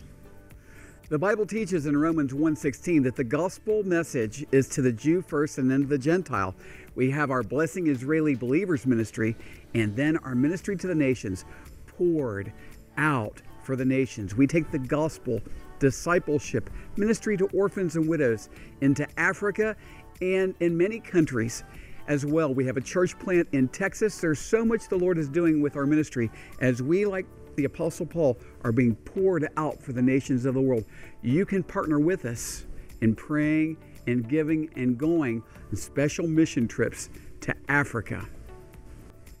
The 1.12 1.18
Bible 1.18 1.44
teaches 1.44 1.84
in 1.84 1.94
Romans 1.94 2.32
1:16 2.32 3.02
that 3.02 3.16
the 3.16 3.22
gospel 3.22 3.82
message 3.82 4.46
is 4.50 4.66
to 4.68 4.80
the 4.80 4.92
Jew 4.92 5.20
first 5.20 5.58
and 5.58 5.70
then 5.70 5.82
to 5.82 5.86
the 5.86 5.98
Gentile. 5.98 6.54
We 6.94 7.10
have 7.10 7.30
our 7.30 7.42
blessing 7.42 7.86
Israeli 7.88 8.34
believers 8.34 8.86
ministry 8.86 9.36
and 9.74 9.94
then 9.94 10.16
our 10.16 10.34
ministry 10.34 10.74
to 10.74 10.86
the 10.86 10.94
nations 10.94 11.44
poured 11.86 12.50
out 12.96 13.42
for 13.62 13.76
the 13.76 13.84
nations. 13.84 14.34
We 14.34 14.46
take 14.46 14.70
the 14.70 14.78
gospel, 14.78 15.42
discipleship, 15.80 16.70
ministry 16.96 17.36
to 17.36 17.46
orphans 17.48 17.96
and 17.96 18.08
widows 18.08 18.48
into 18.80 19.06
Africa 19.20 19.76
and 20.22 20.54
in 20.60 20.78
many 20.78 20.98
countries 20.98 21.62
as 22.08 22.24
well. 22.24 22.54
We 22.54 22.64
have 22.64 22.78
a 22.78 22.80
church 22.80 23.18
plant 23.18 23.48
in 23.52 23.68
Texas. 23.68 24.18
There's 24.18 24.38
so 24.38 24.64
much 24.64 24.88
the 24.88 24.96
Lord 24.96 25.18
is 25.18 25.28
doing 25.28 25.60
with 25.60 25.76
our 25.76 25.84
ministry 25.84 26.30
as 26.58 26.80
we, 26.80 27.04
like 27.04 27.26
the 27.56 27.64
Apostle 27.64 28.06
Paul, 28.06 28.38
are 28.64 28.72
being 28.72 28.94
poured 28.94 29.48
out 29.56 29.82
for 29.82 29.92
the 29.92 30.02
nations 30.02 30.44
of 30.44 30.54
the 30.54 30.60
world. 30.60 30.84
You 31.22 31.46
can 31.46 31.62
partner 31.62 31.98
with 31.98 32.24
us 32.24 32.66
in 33.00 33.14
praying 33.14 33.76
and 34.06 34.28
giving 34.28 34.70
and 34.76 34.98
going 34.98 35.42
on 35.70 35.76
special 35.76 36.26
mission 36.26 36.66
trips 36.66 37.10
to 37.40 37.54
Africa. 37.68 38.26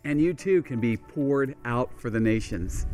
And 0.04 0.20
you 0.20 0.34
too 0.34 0.62
can 0.62 0.80
be 0.80 0.96
poured 0.96 1.54
out 1.64 1.90
for 2.00 2.10
the 2.10 2.20
nations. 2.20 2.86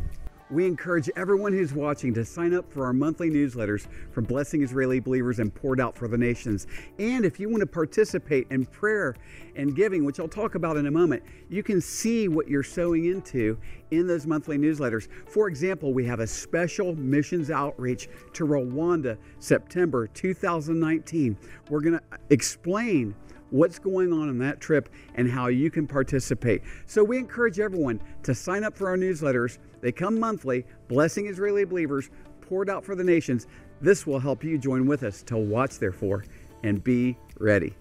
We 0.51 0.65
encourage 0.65 1.11
everyone 1.15 1.53
who's 1.53 1.73
watching 1.73 2.11
to 2.15 2.25
sign 2.25 2.55
up 2.55 2.73
for 2.73 2.83
our 2.83 2.91
monthly 2.91 3.29
newsletters 3.29 3.85
from 4.11 4.23
Blessing 4.23 4.63
Israeli 4.63 4.99
Believers 4.99 5.37
and 5.37 5.53
Poured 5.53 5.79
Out 5.79 5.95
for 5.95 6.07
the 6.07 6.17
Nations. 6.17 6.65
And 6.97 7.23
if 7.23 7.39
you 7.39 7.49
want 7.49 7.61
to 7.61 7.67
participate 7.67 8.47
in 8.49 8.65
prayer 8.65 9.15
and 9.55 9.75
giving, 9.75 10.03
which 10.03 10.19
I'll 10.19 10.27
talk 10.27 10.55
about 10.55 10.75
in 10.75 10.87
a 10.87 10.91
moment, 10.91 11.21
you 11.49 11.61
can 11.61 11.79
see 11.79 12.29
what 12.29 12.47
you're 12.47 12.63
sowing 12.63 13.05
into 13.05 13.59
in 13.91 14.07
those 14.07 14.25
monthly 14.25 14.57
newsletters. 14.57 15.07
For 15.27 15.47
example, 15.47 15.93
we 15.93 16.03
have 16.05 16.19
a 16.19 16.25
special 16.25 16.95
missions 16.95 17.51
outreach 17.51 18.09
to 18.33 18.47
Rwanda, 18.47 19.19
September 19.37 20.07
2019. 20.07 21.37
We're 21.69 21.81
going 21.81 21.99
to 21.99 22.03
explain 22.31 23.13
what's 23.51 23.77
going 23.77 24.11
on 24.11 24.29
in 24.29 24.39
that 24.39 24.59
trip 24.59 24.89
and 25.13 25.29
how 25.29 25.47
you 25.47 25.69
can 25.69 25.87
participate. 25.87 26.63
So 26.87 27.03
we 27.03 27.19
encourage 27.19 27.59
everyone 27.59 28.01
to 28.23 28.33
sign 28.33 28.63
up 28.63 28.75
for 28.75 28.89
our 28.89 28.97
newsletters. 28.97 29.59
They 29.81 29.91
come 29.91 30.19
monthly, 30.19 30.65
blessing 30.87 31.27
Israeli 31.27 31.65
believers, 31.65 32.09
poured 32.41 32.69
out 32.69 32.83
for 32.83 32.95
the 32.95 33.03
nations. 33.03 33.47
This 33.81 34.05
will 34.05 34.19
help 34.19 34.43
you 34.43 34.57
join 34.57 34.85
with 34.85 35.03
us 35.03 35.23
to 35.23 35.37
watch, 35.37 35.79
therefore, 35.79 36.25
and 36.63 36.83
be 36.83 37.17
ready. 37.39 37.73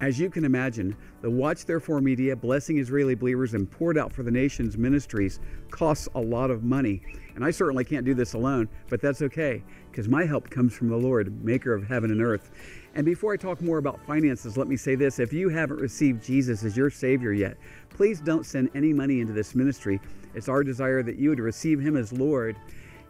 As 0.00 0.20
you 0.20 0.28
can 0.28 0.44
imagine, 0.44 0.94
the 1.22 1.30
Watch 1.30 1.64
Therefore 1.64 2.02
Media, 2.02 2.36
Blessing 2.36 2.78
Israeli 2.78 3.14
Believers, 3.14 3.54
and 3.54 3.70
Poured 3.70 3.96
Out 3.96 4.12
for 4.12 4.22
the 4.22 4.30
Nations 4.30 4.76
ministries 4.76 5.40
costs 5.70 6.06
a 6.14 6.20
lot 6.20 6.50
of 6.50 6.62
money. 6.62 7.00
And 7.36 7.44
I 7.44 7.50
certainly 7.50 7.84
can't 7.84 8.06
do 8.06 8.14
this 8.14 8.32
alone, 8.32 8.66
but 8.88 9.00
that's 9.00 9.20
okay, 9.20 9.62
because 9.90 10.08
my 10.08 10.24
help 10.24 10.48
comes 10.48 10.74
from 10.74 10.88
the 10.88 10.96
Lord, 10.96 11.44
maker 11.44 11.74
of 11.74 11.86
heaven 11.86 12.10
and 12.10 12.22
earth. 12.22 12.50
And 12.94 13.04
before 13.04 13.34
I 13.34 13.36
talk 13.36 13.60
more 13.60 13.76
about 13.76 14.04
finances, 14.06 14.56
let 14.56 14.68
me 14.68 14.76
say 14.76 14.94
this. 14.94 15.18
If 15.18 15.34
you 15.34 15.50
haven't 15.50 15.78
received 15.78 16.24
Jesus 16.24 16.64
as 16.64 16.78
your 16.78 16.88
Savior 16.88 17.32
yet, 17.32 17.58
please 17.90 18.20
don't 18.20 18.46
send 18.46 18.70
any 18.74 18.94
money 18.94 19.20
into 19.20 19.34
this 19.34 19.54
ministry. 19.54 20.00
It's 20.34 20.48
our 20.48 20.64
desire 20.64 21.02
that 21.02 21.16
you 21.16 21.28
would 21.28 21.38
receive 21.38 21.78
Him 21.78 21.94
as 21.94 22.10
Lord 22.10 22.56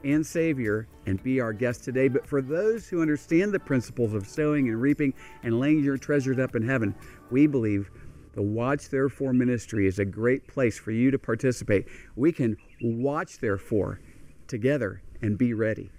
and 0.02 0.26
Savior 0.26 0.88
and 1.06 1.22
be 1.22 1.40
our 1.40 1.52
guest 1.52 1.84
today. 1.84 2.08
But 2.08 2.26
for 2.26 2.42
those 2.42 2.88
who 2.88 3.02
understand 3.02 3.52
the 3.52 3.60
principles 3.60 4.12
of 4.12 4.26
sowing 4.26 4.68
and 4.68 4.82
reaping 4.82 5.14
and 5.44 5.60
laying 5.60 5.84
your 5.84 5.98
treasures 5.98 6.40
up 6.40 6.56
in 6.56 6.66
heaven, 6.66 6.96
we 7.30 7.46
believe 7.46 7.92
the 8.34 8.42
Watch 8.42 8.90
Therefore 8.90 9.32
ministry 9.32 9.86
is 9.86 10.00
a 10.00 10.04
great 10.04 10.46
place 10.48 10.78
for 10.78 10.90
you 10.90 11.12
to 11.12 11.18
participate. 11.18 11.86
We 12.16 12.32
can 12.32 12.56
watch 12.82 13.38
therefore 13.38 14.00
together 14.46 15.02
and 15.20 15.36
be 15.36 15.54
ready. 15.54 15.90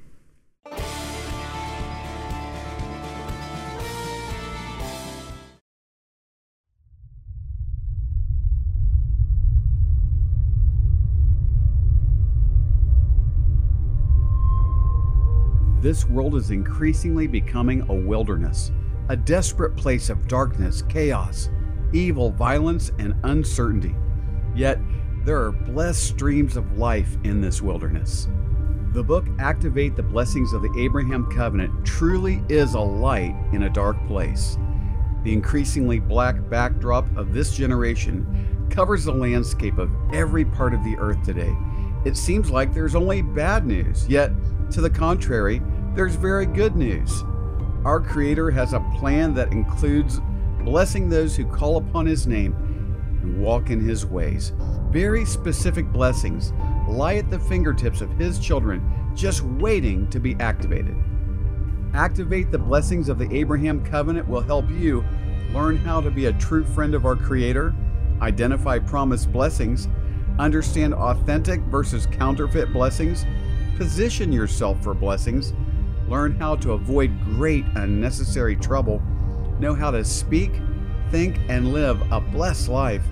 This 15.79 16.05
world 16.05 16.35
is 16.35 16.51
increasingly 16.51 17.27
becoming 17.27 17.81
a 17.89 17.93
wilderness, 17.93 18.71
a 19.09 19.15
desperate 19.15 19.77
place 19.77 20.09
of 20.09 20.27
darkness, 20.27 20.81
chaos, 20.81 21.49
evil, 21.93 22.31
violence, 22.31 22.91
and 22.99 23.15
uncertainty. 23.23 23.95
Yet, 24.55 24.79
there 25.27 25.43
are 25.43 25.51
blessed 25.51 26.07
streams 26.07 26.55
of 26.55 26.77
life 26.77 27.17
in 27.25 27.41
this 27.41 27.61
wilderness. 27.61 28.29
The 28.93 29.03
book 29.03 29.27
Activate 29.39 29.97
the 29.97 30.01
Blessings 30.01 30.53
of 30.53 30.61
the 30.61 30.73
Abraham 30.79 31.29
Covenant 31.29 31.85
truly 31.85 32.41
is 32.47 32.75
a 32.75 32.79
light 32.79 33.35
in 33.51 33.63
a 33.63 33.69
dark 33.69 33.97
place. 34.07 34.57
The 35.23 35.33
increasingly 35.33 35.99
black 35.99 36.37
backdrop 36.49 37.05
of 37.17 37.33
this 37.33 37.53
generation 37.53 38.69
covers 38.69 39.03
the 39.03 39.11
landscape 39.11 39.77
of 39.77 39.91
every 40.13 40.45
part 40.45 40.73
of 40.73 40.81
the 40.85 40.95
earth 40.97 41.21
today. 41.23 41.53
It 42.05 42.15
seems 42.15 42.49
like 42.49 42.73
there's 42.73 42.95
only 42.95 43.21
bad 43.21 43.67
news, 43.67 44.07
yet, 44.07 44.31
to 44.71 44.79
the 44.79 44.89
contrary, 44.89 45.61
there's 45.93 46.15
very 46.15 46.45
good 46.45 46.77
news. 46.77 47.25
Our 47.83 47.99
Creator 47.99 48.51
has 48.51 48.71
a 48.71 48.79
plan 48.97 49.33
that 49.33 49.51
includes 49.51 50.21
blessing 50.63 51.09
those 51.09 51.35
who 51.35 51.45
call 51.45 51.75
upon 51.75 52.05
His 52.05 52.27
name 52.27 52.53
and 53.23 53.41
walk 53.41 53.71
in 53.71 53.81
His 53.81 54.05
ways. 54.05 54.53
Very 54.91 55.25
specific 55.25 55.85
blessings 55.87 56.53
lie 56.87 57.15
at 57.15 57.29
the 57.29 57.39
fingertips 57.39 58.01
of 58.01 58.11
His 58.11 58.39
children, 58.39 59.11
just 59.15 59.41
waiting 59.41 60.09
to 60.09 60.19
be 60.19 60.35
activated. 60.39 60.95
Activate 61.93 62.51
the 62.51 62.57
blessings 62.57 63.09
of 63.09 63.17
the 63.17 63.33
Abraham 63.35 63.83
covenant 63.83 64.27
will 64.27 64.41
help 64.41 64.69
you 64.69 65.03
learn 65.53 65.77
how 65.77 65.99
to 65.99 66.11
be 66.11 66.25
a 66.25 66.33
true 66.33 66.63
friend 66.63 66.93
of 66.93 67.05
our 67.05 67.15
Creator, 67.15 67.73
identify 68.21 68.79
promised 68.79 69.31
blessings, 69.31 69.87
understand 70.39 70.93
authentic 70.93 71.59
versus 71.61 72.05
counterfeit 72.05 72.71
blessings, 72.71 73.25
position 73.77 74.31
yourself 74.31 74.81
for 74.83 74.93
blessings, 74.93 75.53
learn 76.07 76.37
how 76.39 76.55
to 76.55 76.73
avoid 76.73 77.11
great 77.23 77.65
unnecessary 77.75 78.55
trouble, 78.55 79.01
know 79.59 79.73
how 79.73 79.91
to 79.91 80.03
speak, 80.05 80.51
think, 81.11 81.37
and 81.49 81.73
live 81.73 82.01
a 82.11 82.21
blessed 82.21 82.69
life, 82.69 83.03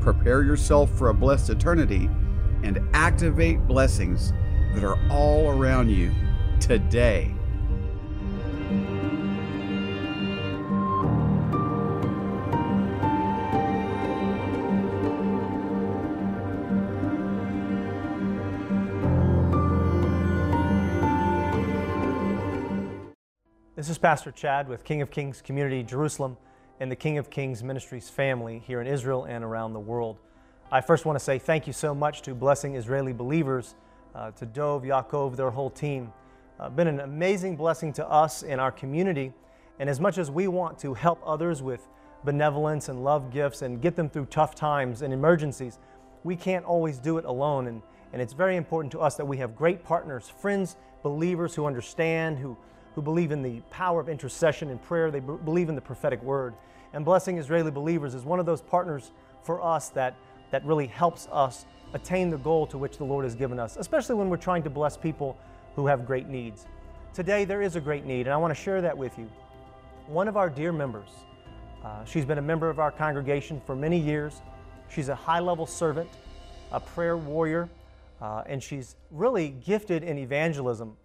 prepare 0.00 0.42
yourself 0.42 0.90
for 0.96 1.08
a 1.08 1.14
blessed 1.14 1.50
eternity, 1.50 2.08
and 2.62 2.78
activate 2.92 3.66
blessings 3.66 4.32
that 4.74 4.84
are 4.84 4.98
all 5.10 5.48
around 5.48 5.88
you 5.88 6.12
today. 6.60 7.34
This 23.76 23.88
is 23.88 23.96
Pastor 23.96 24.30
Chad 24.30 24.68
with 24.68 24.84
King 24.84 25.00
of 25.00 25.10
Kings 25.10 25.40
Community 25.40 25.82
Jerusalem 25.82 26.36
and 26.80 26.90
the 26.90 26.96
King 26.96 27.18
of 27.18 27.28
Kings 27.28 27.62
Ministries 27.62 28.08
family 28.08 28.62
here 28.66 28.80
in 28.80 28.86
Israel 28.86 29.24
and 29.24 29.44
around 29.44 29.74
the 29.74 29.80
world. 29.80 30.16
I 30.72 30.80
first 30.80 31.04
want 31.04 31.18
to 31.18 31.24
say 31.24 31.38
thank 31.38 31.66
you 31.66 31.74
so 31.74 31.94
much 31.94 32.22
to 32.22 32.34
Blessing 32.34 32.74
Israeli 32.74 33.12
Believers, 33.12 33.74
uh, 34.14 34.30
to 34.32 34.46
Dove, 34.46 34.84
Yaakov, 34.84 35.36
their 35.36 35.50
whole 35.50 35.68
team. 35.68 36.10
uh, 36.60 36.68
been 36.68 36.86
an 36.86 37.00
amazing 37.00 37.56
blessing 37.56 37.92
to 37.94 38.08
us 38.08 38.42
in 38.42 38.60
our 38.60 38.70
community. 38.70 39.32
And 39.78 39.88
as 39.88 39.98
much 39.98 40.18
as 40.18 40.30
we 40.30 40.46
want 40.46 40.78
to 40.80 40.92
help 40.94 41.20
others 41.24 41.62
with 41.62 41.88
benevolence 42.24 42.88
and 42.88 43.02
love 43.02 43.32
gifts 43.32 43.62
and 43.62 43.80
get 43.80 43.96
them 43.96 44.10
through 44.10 44.26
tough 44.26 44.54
times 44.54 45.00
and 45.02 45.12
emergencies, 45.12 45.78
we 46.22 46.36
can't 46.36 46.64
always 46.64 46.98
do 46.98 47.16
it 47.16 47.24
alone. 47.24 47.66
And, 47.66 47.82
and 48.12 48.20
it's 48.20 48.34
very 48.34 48.56
important 48.56 48.92
to 48.92 49.00
us 49.00 49.16
that 49.16 49.24
we 49.24 49.38
have 49.38 49.56
great 49.56 49.82
partners, 49.82 50.28
friends, 50.28 50.76
believers 51.02 51.54
who 51.54 51.64
understand, 51.64 52.38
who, 52.38 52.56
who 53.00 53.04
believe 53.04 53.32
in 53.32 53.40
the 53.40 53.60
power 53.70 53.98
of 53.98 54.10
intercession 54.10 54.68
and 54.68 54.82
prayer. 54.82 55.10
They 55.10 55.20
b- 55.20 55.38
believe 55.42 55.70
in 55.70 55.74
the 55.74 55.80
prophetic 55.80 56.22
word. 56.22 56.52
And 56.92 57.02
Blessing 57.02 57.38
Israeli 57.38 57.70
Believers 57.70 58.14
is 58.14 58.24
one 58.24 58.38
of 58.38 58.44
those 58.44 58.60
partners 58.60 59.12
for 59.42 59.64
us 59.64 59.88
that, 59.90 60.16
that 60.50 60.62
really 60.66 60.86
helps 60.86 61.26
us 61.32 61.64
attain 61.94 62.28
the 62.28 62.36
goal 62.36 62.66
to 62.66 62.76
which 62.76 62.98
the 62.98 63.04
Lord 63.04 63.24
has 63.24 63.34
given 63.34 63.58
us, 63.58 63.78
especially 63.78 64.16
when 64.16 64.28
we're 64.28 64.36
trying 64.36 64.62
to 64.64 64.70
bless 64.70 64.98
people 64.98 65.38
who 65.76 65.86
have 65.86 66.06
great 66.06 66.28
needs. 66.28 66.66
Today, 67.14 67.46
there 67.46 67.62
is 67.62 67.74
a 67.74 67.80
great 67.80 68.04
need, 68.04 68.26
and 68.26 68.34
I 68.34 68.36
want 68.36 68.54
to 68.54 68.60
share 68.60 68.82
that 68.82 68.96
with 68.96 69.16
you. 69.16 69.30
One 70.06 70.28
of 70.28 70.36
our 70.36 70.50
dear 70.50 70.70
members, 70.70 71.08
uh, 71.82 72.04
she's 72.04 72.26
been 72.26 72.36
a 72.36 72.42
member 72.42 72.68
of 72.68 72.78
our 72.78 72.90
congregation 72.90 73.62
for 73.64 73.74
many 73.74 73.98
years. 73.98 74.42
She's 74.90 75.08
a 75.08 75.14
high 75.14 75.40
level 75.40 75.64
servant, 75.64 76.10
a 76.70 76.80
prayer 76.80 77.16
warrior, 77.16 77.70
uh, 78.20 78.42
and 78.44 78.62
she's 78.62 78.96
really 79.10 79.48
gifted 79.64 80.04
in 80.04 80.18
evangelism. 80.18 80.98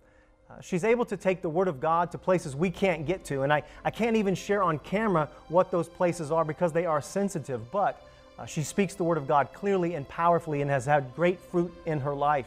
Uh, 0.50 0.62
she's 0.62 0.84
able 0.84 1.06
to 1.06 1.18
take 1.18 1.42
the 1.42 1.50
Word 1.50 1.68
of 1.68 1.80
God 1.80 2.12
to 2.12 2.18
places 2.18 2.56
we 2.56 2.70
can't 2.70 3.06
get 3.06 3.26
to. 3.26 3.42
And 3.42 3.52
I, 3.52 3.64
I 3.84 3.90
can't 3.90 4.16
even 4.16 4.36
share 4.36 4.62
on 4.62 4.78
camera 4.80 5.28
what 5.48 5.72
those 5.72 5.90
places 5.90 6.32
are 6.32 6.46
because 6.46 6.72
they 6.72 6.86
are 6.86 7.02
sensitive. 7.02 7.72
But 7.72 8.02
uh, 8.38 8.46
she 8.46 8.62
speaks 8.62 8.94
the 8.94 9.04
Word 9.04 9.18
of 9.18 9.28
God 9.28 9.54
clearly 9.54 9.96
and 9.96 10.08
powerfully 10.08 10.62
and 10.62 10.70
has 10.70 10.86
had 10.86 11.16
great 11.16 11.40
fruit 11.40 11.74
in 11.86 12.00
her 12.00 12.14
life. 12.14 12.46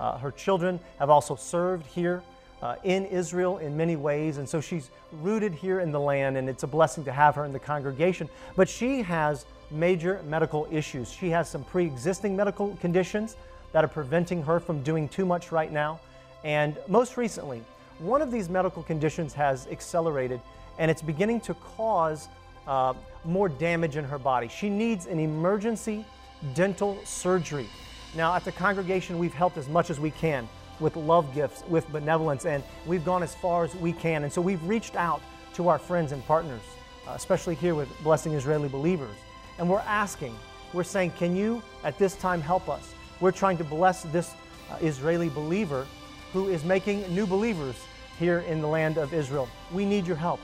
Uh, 0.00 0.18
her 0.18 0.32
children 0.32 0.80
have 0.98 1.10
also 1.10 1.36
served 1.36 1.86
here 1.86 2.22
uh, 2.62 2.76
in 2.82 3.04
Israel 3.06 3.58
in 3.58 3.76
many 3.76 3.94
ways. 3.94 4.38
And 4.38 4.48
so 4.48 4.60
she's 4.60 4.90
rooted 5.12 5.52
here 5.52 5.80
in 5.80 5.92
the 5.92 6.00
land, 6.00 6.36
and 6.36 6.48
it's 6.48 6.64
a 6.64 6.66
blessing 6.66 7.04
to 7.04 7.12
have 7.12 7.34
her 7.36 7.44
in 7.44 7.52
the 7.52 7.58
congregation. 7.58 8.28
But 8.56 8.68
she 8.68 9.02
has 9.02 9.46
major 9.70 10.20
medical 10.26 10.66
issues. 10.70 11.12
She 11.12 11.30
has 11.30 11.48
some 11.48 11.62
pre 11.64 11.84
existing 11.84 12.34
medical 12.34 12.76
conditions 12.80 13.36
that 13.72 13.84
are 13.84 13.88
preventing 13.88 14.42
her 14.42 14.58
from 14.58 14.82
doing 14.82 15.08
too 15.08 15.26
much 15.26 15.52
right 15.52 15.70
now. 15.70 16.00
And 16.48 16.78
most 16.88 17.18
recently, 17.18 17.62
one 17.98 18.22
of 18.22 18.30
these 18.30 18.48
medical 18.48 18.82
conditions 18.82 19.34
has 19.34 19.66
accelerated 19.66 20.40
and 20.78 20.90
it's 20.90 21.02
beginning 21.02 21.42
to 21.42 21.52
cause 21.52 22.28
uh, 22.66 22.94
more 23.26 23.50
damage 23.50 23.98
in 23.98 24.04
her 24.04 24.18
body. 24.18 24.48
She 24.48 24.70
needs 24.70 25.04
an 25.04 25.18
emergency 25.18 26.06
dental 26.54 26.98
surgery. 27.04 27.68
Now, 28.16 28.34
at 28.34 28.46
the 28.46 28.52
congregation, 28.52 29.18
we've 29.18 29.34
helped 29.34 29.58
as 29.58 29.68
much 29.68 29.90
as 29.90 30.00
we 30.00 30.10
can 30.10 30.48
with 30.80 30.96
love 30.96 31.34
gifts, 31.34 31.64
with 31.68 31.86
benevolence, 31.92 32.46
and 32.46 32.64
we've 32.86 33.04
gone 33.04 33.22
as 33.22 33.34
far 33.34 33.64
as 33.64 33.74
we 33.74 33.92
can. 33.92 34.24
And 34.24 34.32
so 34.32 34.40
we've 34.40 34.64
reached 34.64 34.96
out 34.96 35.20
to 35.52 35.68
our 35.68 35.78
friends 35.78 36.12
and 36.12 36.24
partners, 36.24 36.62
uh, 37.06 37.10
especially 37.10 37.56
here 37.56 37.74
with 37.74 37.90
Blessing 38.02 38.32
Israeli 38.32 38.70
Believers. 38.70 39.16
And 39.58 39.68
we're 39.68 39.80
asking, 39.80 40.34
we're 40.72 40.82
saying, 40.82 41.10
can 41.18 41.36
you 41.36 41.60
at 41.84 41.98
this 41.98 42.16
time 42.16 42.40
help 42.40 42.70
us? 42.70 42.94
We're 43.20 43.32
trying 43.32 43.58
to 43.58 43.64
bless 43.64 44.04
this 44.04 44.32
uh, 44.70 44.78
Israeli 44.80 45.28
believer 45.28 45.86
who 46.32 46.48
is 46.48 46.64
making 46.64 47.02
new 47.14 47.26
believers 47.26 47.76
here 48.18 48.40
in 48.40 48.60
the 48.60 48.66
land 48.66 48.98
of 48.98 49.14
Israel. 49.14 49.48
We 49.72 49.84
need 49.84 50.06
your 50.06 50.16
help. 50.16 50.40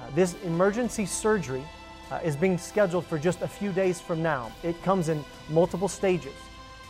Uh, 0.00 0.10
this 0.14 0.34
emergency 0.44 1.06
surgery 1.06 1.64
uh, 2.10 2.20
is 2.24 2.36
being 2.36 2.56
scheduled 2.56 3.06
for 3.06 3.18
just 3.18 3.42
a 3.42 3.48
few 3.48 3.72
days 3.72 4.00
from 4.00 4.22
now. 4.22 4.50
It 4.62 4.82
comes 4.82 5.08
in 5.08 5.24
multiple 5.48 5.88
stages. 5.88 6.34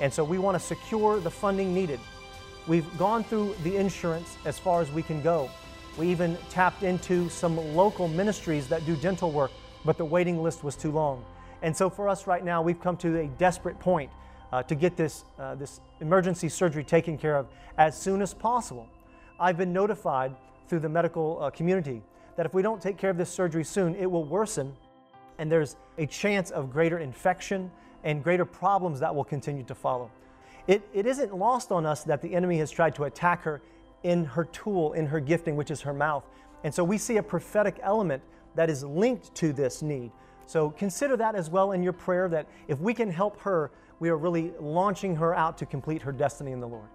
And 0.00 0.12
so 0.12 0.22
we 0.22 0.38
want 0.38 0.54
to 0.58 0.64
secure 0.64 1.18
the 1.18 1.30
funding 1.30 1.74
needed. 1.74 1.98
We've 2.66 2.98
gone 2.98 3.24
through 3.24 3.56
the 3.64 3.76
insurance 3.76 4.36
as 4.44 4.58
far 4.58 4.80
as 4.80 4.90
we 4.92 5.02
can 5.02 5.22
go. 5.22 5.50
We 5.96 6.08
even 6.08 6.38
tapped 6.50 6.84
into 6.84 7.28
some 7.28 7.56
local 7.74 8.06
ministries 8.06 8.68
that 8.68 8.86
do 8.86 8.94
dental 8.94 9.32
work, 9.32 9.50
but 9.84 9.98
the 9.98 10.04
waiting 10.04 10.42
list 10.42 10.62
was 10.62 10.76
too 10.76 10.92
long. 10.92 11.24
And 11.62 11.76
so 11.76 11.90
for 11.90 12.08
us 12.08 12.28
right 12.28 12.44
now, 12.44 12.62
we've 12.62 12.80
come 12.80 12.96
to 12.98 13.18
a 13.18 13.26
desperate 13.26 13.80
point 13.80 14.10
uh, 14.52 14.62
to 14.62 14.74
get 14.74 14.96
this, 14.96 15.24
uh, 15.38 15.54
this 15.54 15.80
emergency 16.00 16.48
surgery 16.48 16.84
taken 16.84 17.18
care 17.18 17.36
of 17.36 17.46
as 17.76 17.98
soon 17.98 18.22
as 18.22 18.34
possible. 18.34 18.86
I've 19.38 19.56
been 19.56 19.72
notified 19.72 20.34
through 20.68 20.80
the 20.80 20.88
medical 20.88 21.38
uh, 21.40 21.50
community 21.50 22.02
that 22.36 22.46
if 22.46 22.54
we 22.54 22.62
don't 22.62 22.80
take 22.80 22.96
care 22.96 23.10
of 23.10 23.16
this 23.16 23.30
surgery 23.30 23.64
soon, 23.64 23.94
it 23.94 24.10
will 24.10 24.24
worsen 24.24 24.74
and 25.38 25.50
there's 25.50 25.76
a 25.96 26.06
chance 26.06 26.50
of 26.50 26.72
greater 26.72 26.98
infection 26.98 27.70
and 28.04 28.22
greater 28.22 28.44
problems 28.44 29.00
that 29.00 29.14
will 29.14 29.24
continue 29.24 29.62
to 29.64 29.74
follow. 29.74 30.10
It, 30.66 30.82
it 30.92 31.06
isn't 31.06 31.34
lost 31.34 31.72
on 31.72 31.86
us 31.86 32.04
that 32.04 32.20
the 32.20 32.34
enemy 32.34 32.58
has 32.58 32.70
tried 32.70 32.94
to 32.96 33.04
attack 33.04 33.42
her 33.44 33.62
in 34.02 34.24
her 34.24 34.44
tool, 34.44 34.92
in 34.92 35.06
her 35.06 35.20
gifting, 35.20 35.56
which 35.56 35.70
is 35.70 35.80
her 35.80 35.94
mouth. 35.94 36.24
And 36.64 36.74
so 36.74 36.84
we 36.84 36.98
see 36.98 37.16
a 37.16 37.22
prophetic 37.22 37.78
element 37.82 38.22
that 38.54 38.68
is 38.68 38.84
linked 38.84 39.34
to 39.36 39.52
this 39.52 39.82
need. 39.82 40.10
So 40.46 40.70
consider 40.70 41.16
that 41.16 41.34
as 41.34 41.50
well 41.50 41.72
in 41.72 41.82
your 41.82 41.92
prayer 41.92 42.28
that 42.28 42.46
if 42.68 42.80
we 42.80 42.94
can 42.94 43.10
help 43.10 43.40
her 43.40 43.70
we 44.00 44.08
are 44.08 44.16
really 44.16 44.52
launching 44.60 45.16
her 45.16 45.34
out 45.34 45.58
to 45.58 45.66
complete 45.66 46.02
her 46.02 46.12
destiny 46.12 46.52
in 46.52 46.60
the 46.60 46.68
Lord. 46.68 46.88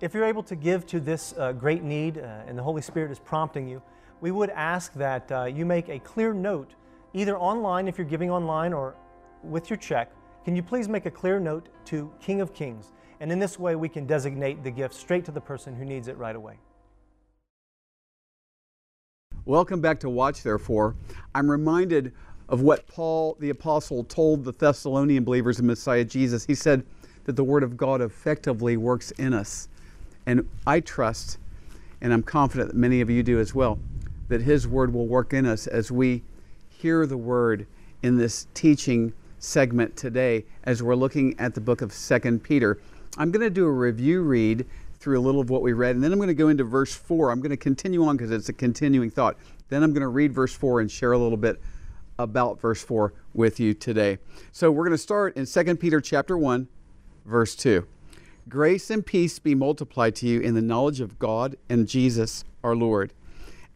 If 0.00 0.12
you're 0.12 0.24
able 0.24 0.42
to 0.44 0.56
give 0.56 0.86
to 0.88 1.00
this 1.00 1.34
uh, 1.38 1.52
great 1.52 1.82
need 1.82 2.18
uh, 2.18 2.42
and 2.46 2.58
the 2.58 2.62
Holy 2.62 2.82
Spirit 2.82 3.10
is 3.10 3.18
prompting 3.18 3.68
you, 3.68 3.82
we 4.20 4.30
would 4.30 4.50
ask 4.50 4.92
that 4.94 5.30
uh, 5.32 5.44
you 5.44 5.64
make 5.64 5.88
a 5.88 5.98
clear 5.98 6.32
note, 6.32 6.74
either 7.12 7.38
online 7.38 7.88
if 7.88 7.96
you're 7.96 8.06
giving 8.06 8.30
online 8.30 8.72
or 8.72 8.94
with 9.42 9.70
your 9.70 9.76
check. 9.76 10.10
Can 10.44 10.54
you 10.54 10.62
please 10.62 10.88
make 10.88 11.06
a 11.06 11.10
clear 11.10 11.40
note 11.40 11.68
to 11.86 12.12
King 12.20 12.40
of 12.40 12.52
Kings? 12.52 12.92
And 13.20 13.32
in 13.32 13.38
this 13.38 13.58
way, 13.58 13.76
we 13.76 13.88
can 13.88 14.06
designate 14.06 14.62
the 14.62 14.70
gift 14.70 14.94
straight 14.94 15.24
to 15.26 15.32
the 15.32 15.40
person 15.40 15.74
who 15.74 15.84
needs 15.84 16.08
it 16.08 16.16
right 16.18 16.36
away. 16.36 16.58
Welcome 19.46 19.80
back 19.80 20.00
to 20.00 20.10
Watch 20.10 20.42
Therefore. 20.42 20.96
I'm 21.34 21.50
reminded 21.50 22.12
of 22.48 22.60
what 22.60 22.86
Paul 22.86 23.36
the 23.40 23.50
Apostle 23.50 24.04
told 24.04 24.44
the 24.44 24.52
Thessalonian 24.52 25.24
believers 25.24 25.58
in 25.58 25.66
Messiah 25.66 26.04
Jesus. 26.04 26.44
He 26.44 26.54
said 26.54 26.84
that 27.24 27.36
the 27.36 27.44
Word 27.44 27.62
of 27.62 27.76
God 27.76 28.00
effectively 28.00 28.76
works 28.76 29.10
in 29.12 29.32
us. 29.32 29.68
And 30.26 30.48
I 30.66 30.80
trust, 30.80 31.38
and 32.00 32.12
I'm 32.12 32.22
confident 32.22 32.70
that 32.70 32.76
many 32.76 33.00
of 33.00 33.10
you 33.10 33.22
do 33.22 33.38
as 33.38 33.54
well, 33.54 33.78
that 34.28 34.42
His 34.42 34.68
Word 34.68 34.92
will 34.92 35.06
work 35.06 35.32
in 35.32 35.46
us 35.46 35.66
as 35.66 35.90
we 35.90 36.22
hear 36.68 37.06
the 37.06 37.16
Word 37.16 37.66
in 38.02 38.16
this 38.18 38.46
teaching 38.54 39.12
segment 39.38 39.96
today 39.96 40.44
as 40.64 40.82
we're 40.82 40.94
looking 40.94 41.38
at 41.38 41.54
the 41.54 41.60
book 41.60 41.82
of 41.82 41.92
Second 41.92 42.42
Peter. 42.42 42.78
I'm 43.16 43.30
going 43.30 43.42
to 43.42 43.50
do 43.50 43.66
a 43.66 43.70
review 43.70 44.22
read 44.22 44.66
through 44.98 45.18
a 45.18 45.22
little 45.22 45.40
of 45.40 45.50
what 45.50 45.62
we 45.62 45.72
read, 45.72 45.94
and 45.94 46.02
then 46.02 46.12
I'm 46.12 46.18
going 46.18 46.28
to 46.28 46.34
go 46.34 46.48
into 46.48 46.64
verse 46.64 46.94
4. 46.94 47.30
I'm 47.30 47.40
going 47.40 47.50
to 47.50 47.56
continue 47.56 48.04
on 48.04 48.16
because 48.16 48.30
it's 48.30 48.48
a 48.48 48.54
continuing 48.54 49.10
thought. 49.10 49.36
Then 49.68 49.82
I'm 49.82 49.92
going 49.92 50.02
to 50.02 50.08
read 50.08 50.32
verse 50.32 50.54
4 50.54 50.80
and 50.80 50.90
share 50.90 51.12
a 51.12 51.18
little 51.18 51.36
bit 51.36 51.60
about 52.18 52.60
verse 52.60 52.82
4 52.82 53.12
with 53.32 53.58
you 53.58 53.74
today. 53.74 54.18
So 54.52 54.70
we're 54.70 54.84
going 54.84 54.92
to 54.92 54.98
start 54.98 55.36
in 55.36 55.46
2 55.46 55.76
Peter 55.76 56.00
chapter 56.00 56.36
1 56.38 56.68
verse 57.24 57.54
2. 57.56 57.86
Grace 58.48 58.90
and 58.90 59.04
peace 59.04 59.38
be 59.38 59.54
multiplied 59.54 60.14
to 60.16 60.26
you 60.26 60.40
in 60.40 60.54
the 60.54 60.62
knowledge 60.62 61.00
of 61.00 61.18
God 61.18 61.56
and 61.68 61.88
Jesus 61.88 62.44
our 62.62 62.76
Lord, 62.76 63.12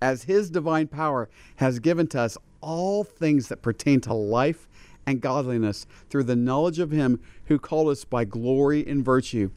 as 0.01 0.24
his 0.24 0.51
divine 0.51 0.88
power 0.88 1.29
has 1.57 1.79
given 1.79 2.07
to 2.09 2.20
us 2.20 2.37
all 2.61 3.05
things 3.05 3.48
that 3.48 3.62
pertain 3.62 4.01
to 4.03 4.12
life 4.12 4.68
and 5.07 5.22
godliness 5.22 5.87
through 6.11 6.24
the 6.24 6.37
knowledge 6.37 6.79
of 6.79 6.90
him 6.90 7.20
who 7.46 7.59
called 7.59 7.88
us 7.88 8.05
by 8.05 8.24
glory 8.24 8.87
and 8.87 9.05
virtue. 9.05 9.51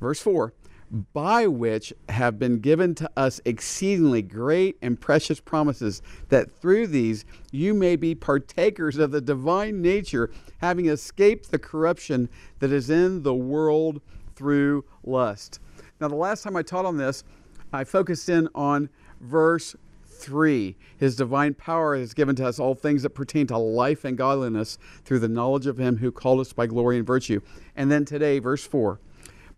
Verse 0.00 0.20
4 0.20 0.52
by 0.92 1.46
which 1.46 1.92
have 2.10 2.38
been 2.38 2.60
given 2.60 2.94
to 2.94 3.10
us 3.16 3.40
exceedingly 3.46 4.20
great 4.20 4.76
and 4.82 5.00
precious 5.00 5.40
promises, 5.40 6.02
that 6.28 6.54
through 6.60 6.86
these 6.86 7.24
you 7.50 7.72
may 7.72 7.96
be 7.96 8.14
partakers 8.14 8.98
of 8.98 9.10
the 9.10 9.20
divine 9.20 9.80
nature, 9.80 10.30
having 10.58 10.86
escaped 10.86 11.50
the 11.50 11.58
corruption 11.58 12.28
that 12.58 12.72
is 12.72 12.90
in 12.90 13.22
the 13.22 13.34
world 13.34 14.02
through 14.36 14.84
lust. 15.02 15.60
Now, 15.98 16.08
the 16.08 16.14
last 16.14 16.42
time 16.42 16.56
I 16.56 16.62
taught 16.62 16.84
on 16.84 16.98
this, 16.98 17.24
I 17.72 17.84
focused 17.84 18.28
in 18.28 18.48
on 18.54 18.90
verse 19.20 19.74
3. 20.04 20.76
His 20.98 21.16
divine 21.16 21.54
power 21.54 21.96
has 21.96 22.12
given 22.12 22.36
to 22.36 22.46
us 22.46 22.58
all 22.58 22.74
things 22.74 23.02
that 23.02 23.10
pertain 23.10 23.46
to 23.46 23.56
life 23.56 24.04
and 24.04 24.18
godliness 24.18 24.78
through 25.04 25.20
the 25.20 25.28
knowledge 25.28 25.66
of 25.66 25.78
Him 25.78 25.96
who 25.96 26.12
called 26.12 26.40
us 26.40 26.52
by 26.52 26.66
glory 26.66 26.98
and 26.98 27.06
virtue. 27.06 27.40
And 27.76 27.90
then 27.90 28.04
today, 28.04 28.38
verse 28.38 28.66
4 28.66 29.00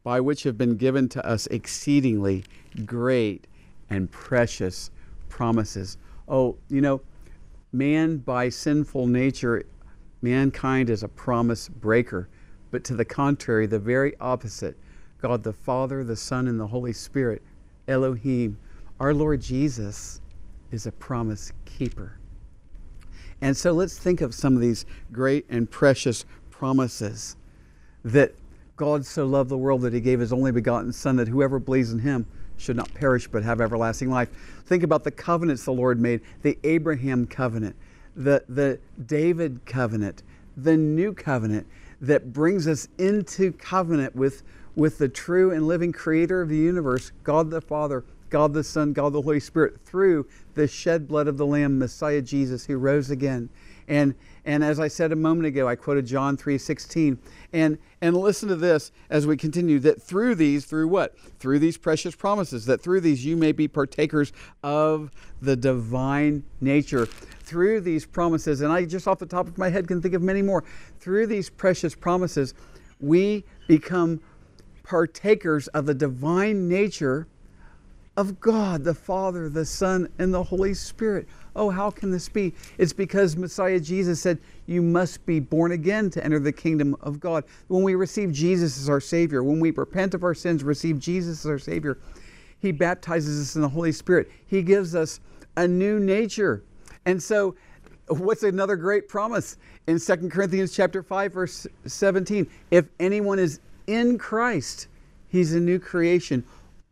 by 0.05 0.21
which 0.21 0.45
have 0.45 0.57
been 0.57 0.77
given 0.77 1.09
to 1.09 1.27
us 1.27 1.47
exceedingly 1.49 2.45
great 2.85 3.47
and 3.91 4.11
precious 4.11 4.91
promises. 5.29 5.99
Oh, 6.29 6.57
you 6.69 6.81
know, 6.81 7.01
man 7.73 8.19
by 8.19 8.51
sinful 8.51 9.09
nature, 9.09 9.65
mankind 10.23 10.91
is 10.91 11.03
a 11.03 11.09
promise 11.09 11.69
breaker. 11.69 12.29
But 12.71 12.85
to 12.85 12.95
the 12.95 13.05
contrary, 13.05 13.67
the 13.67 13.79
very 13.79 14.15
opposite 14.21 14.77
God 15.21 15.43
the 15.43 15.55
Father, 15.55 16.05
the 16.05 16.17
Son, 16.17 16.49
and 16.49 16.61
the 16.61 16.67
Holy 16.67 16.93
Spirit, 16.93 17.41
Elohim, 17.89 18.59
our 19.01 19.15
Lord 19.15 19.41
Jesus, 19.41 20.21
is 20.71 20.87
a 20.87 20.93
promise 20.93 21.51
keeper. 21.65 22.19
And 23.41 23.57
so 23.57 23.73
let's 23.73 23.99
think 23.99 24.21
of 24.21 24.35
some 24.35 24.55
of 24.55 24.61
these 24.61 24.85
great 25.13 25.47
and 25.49 25.71
precious 25.71 26.27
promises 26.51 27.37
that 28.05 28.35
God 28.77 29.07
so 29.07 29.25
loved 29.25 29.51
the 29.51 29.59
world 29.59 29.83
that 29.83 29.93
he 29.93 30.01
gave 30.01 30.21
his 30.21 30.33
only 30.33 30.51
begotten 30.53 30.93
Son, 30.93 31.17
that 31.17 31.29
whoever 31.29 31.59
believes 31.59 31.93
in 31.93 32.01
him 32.01 32.27
should 32.57 32.77
not 32.77 32.93
perish 32.95 33.29
but 33.29 33.43
have 33.43 33.61
everlasting 33.61 34.11
life. 34.11 34.31
Think 34.67 34.83
about 34.83 35.05
the 35.05 35.11
covenants 35.11 35.65
the 35.65 35.73
Lord 35.73 36.01
made 36.01 36.21
the 36.43 36.59
Abraham 36.65 37.27
covenant, 37.27 37.77
the, 38.17 38.45
the 38.49 38.79
David 39.07 39.61
covenant, 39.67 40.23
the 40.57 40.77
new 40.77 41.13
covenant 41.13 41.67
that 42.01 42.33
brings 42.33 42.67
us 42.67 42.89
into 42.99 43.53
covenant 43.53 44.15
with, 44.15 44.43
with 44.77 44.99
the 44.99 45.09
true 45.09 45.53
and 45.53 45.67
living 45.67 45.93
creator 45.93 46.43
of 46.43 46.49
the 46.49 46.57
universe, 46.57 47.13
God 47.23 47.51
the 47.51 47.61
Father, 47.61 48.05
God 48.31 48.53
the 48.53 48.65
Son, 48.65 48.93
God 48.93 49.13
the 49.13 49.23
Holy 49.23 49.41
Spirit, 49.41 49.81
through 49.85 50.27
the 50.55 50.67
shed 50.67 51.07
blood 51.07 51.29
of 51.29 51.37
the 51.37 51.47
Lamb, 51.47 51.79
Messiah 51.79 52.21
Jesus, 52.21 52.67
who 52.67 52.77
rose 52.77 53.11
again. 53.11 53.49
And, 53.87 54.15
and 54.45 54.63
as 54.63 54.79
I 54.79 54.89
said 54.89 55.11
a 55.11 55.17
moment 55.17 55.47
ago, 55.47 55.67
I 55.67 55.75
quoted 55.75 56.07
John 56.07 56.37
3:16. 56.37 57.19
And, 57.53 57.79
and 58.01 58.17
listen 58.17 58.49
to 58.49 58.57
this 58.57 58.93
as 59.09 59.27
we 59.27 59.37
continue 59.37 59.79
that 59.81 60.03
through 60.03 60.35
these, 60.35 60.67
through 60.67 60.89
what? 60.89 61.17
Through 61.39 61.61
these 61.61 61.77
precious 61.77 62.15
promises, 62.15 62.67
that 62.67 62.81
through 62.81 63.01
these 63.01 63.25
you 63.25 63.37
may 63.37 63.53
be 63.53 63.69
partakers 63.69 64.33
of 64.63 65.11
the 65.41 65.57
divine 65.57 66.45
nature. 66.61 67.07
Through 67.07 67.83
these 67.83 68.05
promises, 68.05 68.61
and 68.61 68.73
I 68.73 68.85
just 68.85 69.09
off 69.09 69.19
the 69.19 69.27
top 69.27 69.49
of 69.49 69.57
my 69.57 69.71
head 69.71 69.89
can 69.89 70.03
think 70.03 70.15
of 70.15 70.23
many 70.23 70.43
more, 70.43 70.65
through 71.01 71.27
these 71.27 71.49
precious 71.49 71.95
promises, 71.95 72.55
we 73.01 73.45
become 73.67 74.21
partakers 74.83 75.69
of 75.69 75.87
the 75.87 75.95
divine 75.95 76.69
nature 76.69 77.27
of 78.17 78.41
God, 78.41 78.85
the 78.85 78.95
Father, 78.95 79.49
the 79.49 79.65
Son, 79.65 80.09
and 80.19 80.33
the 80.33 80.45
Holy 80.45 80.75
Spirit. 80.75 81.27
Oh, 81.57 81.71
how 81.71 81.91
can 81.91 82.11
this 82.11 82.29
be? 82.29 82.55
It's 82.79 82.93
because 82.93 83.37
Messiah 83.37 83.79
Jesus 83.79 84.21
said, 84.21 84.39
You 84.67 84.83
must 84.83 85.25
be 85.25 85.39
born 85.41 85.73
again 85.73 86.11
to 86.11 86.25
enter 86.25 86.41
the 86.41 86.53
kingdom 86.53 86.97
of 87.01 87.21
God. 87.21 87.45
When 87.69 87.83
we 87.83 87.95
receive 87.95 88.33
Jesus 88.33 88.79
as 88.81 88.89
our 88.89 89.01
Savior, 89.01 89.45
when 89.45 89.61
we 89.61 89.71
repent 89.71 90.15
of 90.15 90.25
our 90.25 90.35
sins, 90.35 90.65
receive 90.65 90.99
Jesus 90.99 91.45
as 91.45 91.51
our 91.51 91.59
Savior, 91.59 91.99
He 92.59 92.73
baptizes 92.73 93.41
us 93.41 93.57
in 93.57 93.63
the 93.63 93.69
Holy 93.69 93.93
Spirit. 93.93 94.31
He 94.47 94.63
gives 94.63 94.95
us 94.95 95.21
a 95.57 95.69
new 95.69 96.01
nature. 96.01 96.65
And 97.07 97.23
so, 97.23 97.55
what's 98.09 98.43
another 98.43 98.77
great 98.77 99.09
promise 99.09 99.57
in 99.87 100.01
2 100.01 100.29
Corinthians 100.29 100.75
chapter 100.75 101.03
5 101.03 101.33
verse 101.33 101.67
17? 101.87 102.51
If 102.71 102.87
anyone 102.99 103.39
is 103.39 103.61
in 103.87 104.19
Christ, 104.19 104.89
he's 105.29 105.55
a 105.55 105.61
new 105.61 105.79
creation 105.79 106.45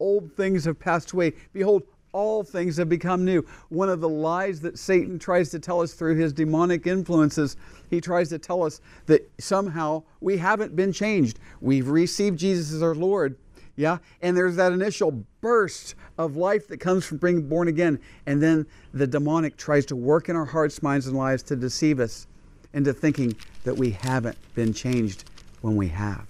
old 0.03 0.33
things 0.33 0.65
have 0.65 0.79
passed 0.79 1.13
away. 1.13 1.33
Behold, 1.53 1.85
all 2.13 2.43
things 2.43 2.77
have 2.77 2.89
become 2.89 3.25
new. 3.25 3.45
One 3.71 3.89
of 3.89 4.01
the 4.01 4.09
lies 4.09 4.61
that 4.61 4.79
Satan 4.79 5.19
tries 5.19 5.51
to 5.51 5.59
tell 5.59 5.81
us 5.81 5.95
through 5.95 6.17
his 6.17 6.33
demonic 6.33 6.87
influences, 6.87 7.57
he 7.91 8.01
tries 8.01 8.29
to 8.29 8.39
tell 8.39 8.63
us 8.63 8.81
that 9.07 9.31
somehow 9.39 10.03
we 10.21 10.37
haven't 10.37 10.77
been 10.77 10.93
changed. 10.93 11.39
We've 11.61 11.89
received 11.89 12.39
Jesus 12.39 12.73
as 12.73 12.83
our 12.83 12.95
Lord. 12.95 13.37
Yeah? 13.77 13.99
And 14.21 14.37
there's 14.37 14.57
that 14.57 14.73
initial 14.73 15.25
burst 15.41 15.95
of 16.19 16.37
life 16.37 16.69
that 16.69 16.79
comes 16.79 17.07
from 17.07 17.17
being 17.19 17.49
born 17.49 17.69
again. 17.69 17.99
And 18.27 18.43
then 18.43 18.67
the 18.93 19.07
demonic 19.07 19.57
tries 19.57 19.87
to 19.87 19.97
work 19.97 20.29
in 20.29 20.37
our 20.37 20.45
hearts, 20.45 20.83
minds, 20.83 21.07
and 21.07 21.17
lives 21.17 21.43
to 21.45 21.57
deceive 21.57 21.99
us 21.99 22.27
into 22.75 22.93
thinking 22.93 23.35
that 23.65 23.75
we 23.75 23.91
haven't 23.91 24.37
been 24.55 24.73
changed 24.73 25.25
when 25.63 25.77
we 25.77 25.89
have. 25.89 26.27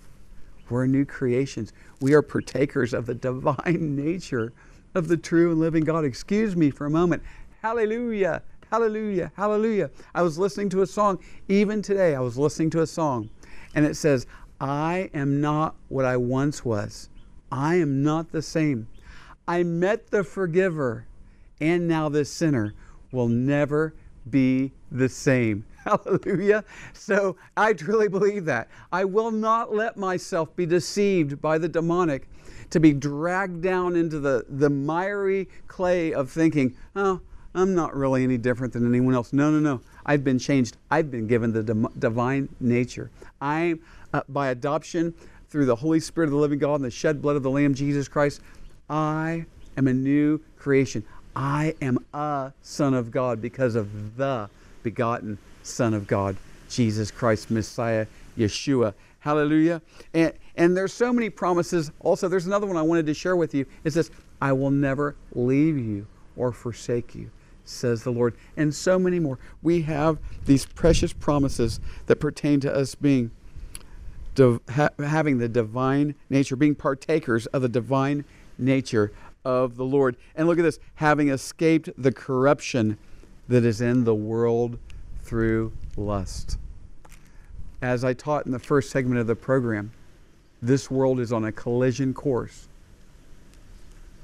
We're 0.71 0.87
new 0.87 1.05
creations. 1.05 1.73
We 2.01 2.15
are 2.15 2.23
partakers 2.23 2.95
of 2.95 3.07
the 3.07 3.15
divine 3.15 3.97
nature 3.97 4.53
of 4.95 5.09
the 5.09 5.17
true 5.17 5.51
and 5.51 5.61
living 5.61 5.85
God. 5.85 6.05
Excuse 6.05 6.57
me 6.57 6.71
for 6.71 6.87
a 6.87 6.91
moment. 6.91 7.23
Hallelujah. 7.63 8.43
Hallelujah. 8.71 9.33
Hallelujah. 9.37 9.91
I 10.15 10.23
was 10.23 10.39
listening 10.39 10.69
to 10.71 10.83
a 10.83 10.87
song, 10.87 11.19
even 11.49 11.83
today, 11.83 12.15
I 12.15 12.21
was 12.21 12.39
listening 12.39 12.71
to 12.71 12.81
a 12.81 12.87
song, 12.87 13.29
and 13.75 13.85
it 13.85 13.97
says, 13.97 14.27
I 14.61 15.11
am 15.13 15.41
not 15.41 15.75
what 15.89 16.05
I 16.05 16.17
once 16.17 16.65
was. 16.65 17.09
I 17.51 17.77
am 17.77 18.03
not 18.03 18.33
the 18.33 18.41
same. 18.41 18.89
I 19.47 19.63
met 19.63 20.11
the 20.11 20.25
forgiver, 20.25 21.07
and 21.61 21.87
now 21.87 22.09
this 22.09 22.31
sinner 22.31 22.75
will 23.11 23.29
never 23.29 23.95
be 24.31 24.73
the 24.91 25.09
same. 25.09 25.67
Hallelujah. 25.85 26.65
So 26.93 27.37
I 27.57 27.73
truly 27.73 28.09
believe 28.09 28.45
that. 28.47 28.69
I 28.93 29.05
will 29.05 29.31
not 29.31 29.75
let 29.75 29.97
myself 29.97 30.55
be 30.57 30.65
deceived 30.65 31.43
by 31.43 31.59
the 31.59 31.69
demonic 31.69 32.29
to 32.73 32.81
be 32.81 32.93
dragged 32.93 33.63
down 33.63 33.97
into 33.97 34.19
the, 34.19 34.45
the 34.49 34.71
miry 34.71 35.47
clay 35.69 36.13
of 36.13 36.31
thinking, 36.31 36.75
oh, 36.97 37.21
I'm 37.55 37.75
not 37.75 37.95
really 37.95 38.25
any 38.25 38.39
different 38.39 38.73
than 38.73 38.89
anyone 38.89 39.15
else. 39.15 39.35
No, 39.35 39.51
no, 39.51 39.61
no. 39.61 39.83
I've 40.07 40.25
been 40.25 40.39
changed. 40.39 40.79
I've 40.91 41.11
been 41.11 41.27
given 41.27 41.53
the 41.53 41.63
divine 41.99 42.49
nature. 42.61 43.11
I, 43.43 43.75
uh, 44.15 44.23
by 44.27 44.49
adoption, 44.49 45.13
through 45.51 45.67
the 45.67 45.77
Holy 45.77 46.01
Spirit 46.01 46.29
of 46.29 46.31
the 46.31 46.39
living 46.39 46.59
God 46.59 46.77
and 46.77 46.85
the 46.85 46.91
shed 46.91 47.21
blood 47.21 47.37
of 47.37 47.43
the 47.43 47.51
Lamb, 47.51 47.75
Jesus 47.75 48.09
Christ, 48.09 48.41
I 48.89 49.45
am 49.77 49.87
a 49.87 49.93
new 49.93 50.41
creation. 50.57 51.05
I 51.37 51.75
am 51.83 51.99
a 52.15 52.55
son 52.63 52.95
of 52.95 53.11
God 53.11 53.43
because 53.43 53.75
of 53.75 54.17
the 54.17 54.49
begotten 54.83 55.37
Son 55.63 55.93
of 55.93 56.07
God, 56.07 56.37
Jesus 56.71 57.11
Christ, 57.11 57.51
Messiah, 57.51 58.07
Yeshua. 58.39 58.95
Hallelujah. 59.21 59.83
And, 60.15 60.33
and 60.57 60.77
there's 60.77 60.93
so 60.93 61.13
many 61.13 61.31
promises. 61.31 61.91
Also, 62.01 62.29
there's 62.29 62.47
another 62.47 62.67
one 62.67 62.77
I 62.77 62.83
wanted 62.83 63.07
to 63.07 63.15
share 63.15 63.37
with 63.37 63.55
you. 63.55 63.67
It 63.85 63.93
says, 63.93 64.11
I 64.41 64.53
will 64.53 64.71
never 64.71 65.17
leave 65.35 65.79
you 65.79 66.07
or 66.37 66.53
forsake 66.53 67.15
you, 67.15 67.31
says 67.65 68.03
the 68.03 68.11
Lord. 68.11 68.35
And 68.57 68.75
so 68.75 68.99
many 68.99 69.19
more. 69.19 69.39
We 69.63 69.83
have 69.83 70.19
these 70.45 70.67
precious 70.67 71.13
promises 71.13 71.81
that 72.07 72.17
pertain 72.17 72.61
to 72.61 72.75
us 72.75 72.95
being 72.95 73.31
ha- 74.39 74.91
having 74.99 75.39
the 75.39 75.49
divine 75.49 76.15
nature, 76.29 76.57
being 76.57 76.75
partakers 76.75 77.47
of 77.47 77.63
the 77.63 77.69
divine 77.69 78.25
nature 78.59 79.13
of 79.45 79.77
the 79.77 79.85
Lord. 79.85 80.17
And 80.35 80.47
look 80.47 80.59
at 80.59 80.63
this 80.63 80.79
having 80.97 81.31
escaped 81.31 81.89
the 81.97 82.13
corruption 82.13 82.99
that 83.49 83.65
is 83.65 83.81
in 83.81 84.05
the 84.05 84.15
world 84.15 84.79
through 85.23 85.73
lust. 85.97 86.59
As 87.81 88.05
I 88.05 88.13
taught 88.13 88.47
in 88.47 88.53
the 88.53 88.59
first 88.59 88.91
segment 88.91 89.21
of 89.21 89.27
the 89.27 89.35
program, 89.35 89.93
this 90.63 90.91
world 90.91 91.19
is 91.21 91.33
on 91.33 91.45
a 91.45 91.53
collision 91.53 92.15
course 92.15 92.69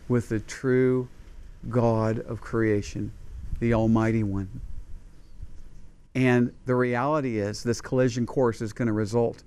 with 0.09 0.29
the 0.29 0.41
true 0.41 1.09
God 1.69 2.21
of 2.21 2.41
creation, 2.41 3.13
the 3.59 3.75
Almighty 3.75 4.23
One. 4.23 4.49
And 6.15 6.53
the 6.65 6.75
reality 6.75 7.39
is, 7.39 7.63
this 7.63 7.81
collision 7.81 8.25
course 8.25 8.63
is 8.63 8.73
going 8.73 8.87
to 8.87 8.93
result 8.93 9.43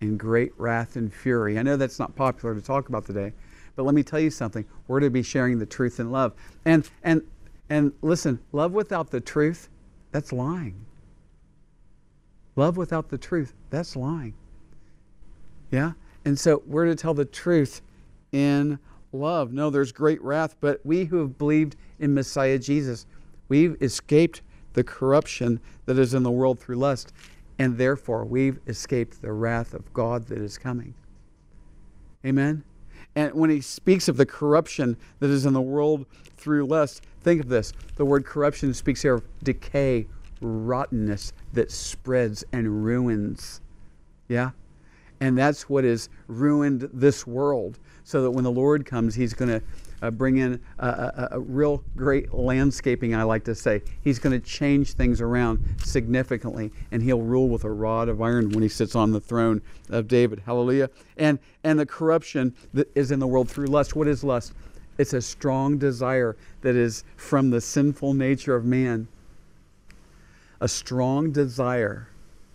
in 0.00 0.16
great 0.16 0.52
wrath 0.56 0.96
and 0.96 1.12
fury. 1.12 1.58
I 1.58 1.62
know 1.62 1.76
that's 1.76 1.98
not 1.98 2.14
popular 2.16 2.54
to 2.54 2.60
talk 2.60 2.88
about 2.88 3.04
today, 3.04 3.32
but 3.76 3.84
let 3.84 3.94
me 3.94 4.02
tell 4.02 4.20
you 4.20 4.30
something. 4.30 4.64
We're 4.88 5.00
to 5.00 5.10
be 5.10 5.22
sharing 5.22 5.58
the 5.58 5.66
truth 5.66 6.00
in 6.00 6.10
love. 6.10 6.32
And 6.64 6.88
and 7.02 7.22
and 7.68 7.92
listen, 8.02 8.38
love 8.52 8.72
without 8.72 9.10
the 9.10 9.20
truth 9.20 9.68
that's 10.12 10.32
lying. 10.32 10.86
Love 12.54 12.76
without 12.76 13.08
the 13.08 13.18
truth, 13.18 13.54
that's 13.70 13.96
lying. 13.96 14.34
Yeah? 15.70 15.92
And 16.24 16.38
so 16.38 16.62
we're 16.66 16.86
to 16.86 16.94
tell 16.94 17.14
the 17.14 17.24
truth 17.24 17.82
in 18.32 18.78
love. 19.12 19.52
No, 19.52 19.70
there's 19.70 19.92
great 19.92 20.22
wrath, 20.22 20.56
but 20.60 20.80
we 20.84 21.04
who 21.04 21.18
have 21.18 21.36
believed 21.38 21.76
in 21.98 22.14
Messiah 22.14 22.58
Jesus, 22.58 23.06
we've 23.48 23.76
escaped 23.82 24.42
the 24.72 24.84
corruption 24.84 25.60
that 25.86 25.98
is 25.98 26.14
in 26.14 26.22
the 26.22 26.30
world 26.30 26.58
through 26.58 26.76
lust, 26.76 27.12
and 27.58 27.76
therefore 27.76 28.24
we've 28.24 28.58
escaped 28.66 29.20
the 29.20 29.32
wrath 29.32 29.74
of 29.74 29.92
God 29.92 30.26
that 30.28 30.38
is 30.38 30.56
coming. 30.56 30.94
Amen? 32.24 32.64
And 33.14 33.34
when 33.34 33.50
he 33.50 33.60
speaks 33.60 34.08
of 34.08 34.16
the 34.16 34.24
corruption 34.24 34.96
that 35.18 35.28
is 35.28 35.44
in 35.44 35.52
the 35.52 35.60
world 35.60 36.06
through 36.36 36.66
lust, 36.66 37.02
think 37.20 37.42
of 37.42 37.48
this. 37.48 37.72
The 37.96 38.04
word 38.04 38.24
corruption 38.24 38.72
speaks 38.72 39.02
here 39.02 39.14
of 39.14 39.24
decay, 39.42 40.06
rottenness 40.40 41.32
that 41.52 41.70
spreads 41.70 42.44
and 42.52 42.84
ruins. 42.84 43.60
Yeah? 44.28 44.52
And 45.22 45.38
that's 45.38 45.68
what 45.68 45.84
has 45.84 46.08
ruined 46.26 46.90
this 46.92 47.28
world. 47.28 47.78
So 48.02 48.22
that 48.22 48.32
when 48.32 48.42
the 48.42 48.50
Lord 48.50 48.84
comes, 48.84 49.14
He's 49.14 49.34
going 49.34 49.50
to 49.50 49.62
uh, 50.02 50.10
bring 50.10 50.38
in 50.38 50.60
a, 50.80 50.88
a, 50.88 51.28
a, 51.36 51.40
real 51.40 51.84
great 51.94 52.34
landscaping, 52.34 53.14
I 53.14 53.22
like 53.22 53.44
to 53.44 53.54
say. 53.54 53.82
He's 54.00 54.18
going 54.18 54.38
to 54.38 54.44
change 54.44 54.94
things 54.94 55.20
around 55.20 55.64
significantly, 55.78 56.72
and 56.90 57.00
he'll 57.00 57.20
rule 57.20 57.48
with 57.48 57.62
a 57.62 57.70
rod 57.70 58.08
of 58.08 58.20
iron 58.20 58.50
when 58.50 58.64
he 58.64 58.68
sits 58.68 58.96
on 58.96 59.12
the 59.12 59.20
throne 59.20 59.62
of 59.90 60.08
David. 60.08 60.42
Hallelujah. 60.44 60.90
And, 61.16 61.38
and 61.62 61.78
the 61.78 61.86
corruption 61.86 62.56
that 62.74 62.90
is 62.96 63.12
in 63.12 63.20
the 63.20 63.28
world 63.28 63.48
through 63.48 63.66
lust. 63.66 63.94
What 63.94 64.08
is 64.08 64.24
lust? 64.24 64.54
It's 64.98 65.12
a 65.12 65.22
strong 65.22 65.78
desire 65.78 66.36
that 66.62 66.74
is 66.74 67.04
from 67.14 67.50
the 67.50 67.60
sinful 67.60 68.14
nature 68.14 68.56
of 68.56 68.64
man, 68.64 69.06
a 70.60 70.66
strong 70.66 71.30
desire 71.30 72.08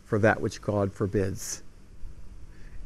for 0.04 0.20
that 0.20 0.42
which 0.42 0.62
God 0.62 0.92
forbids. 0.92 1.64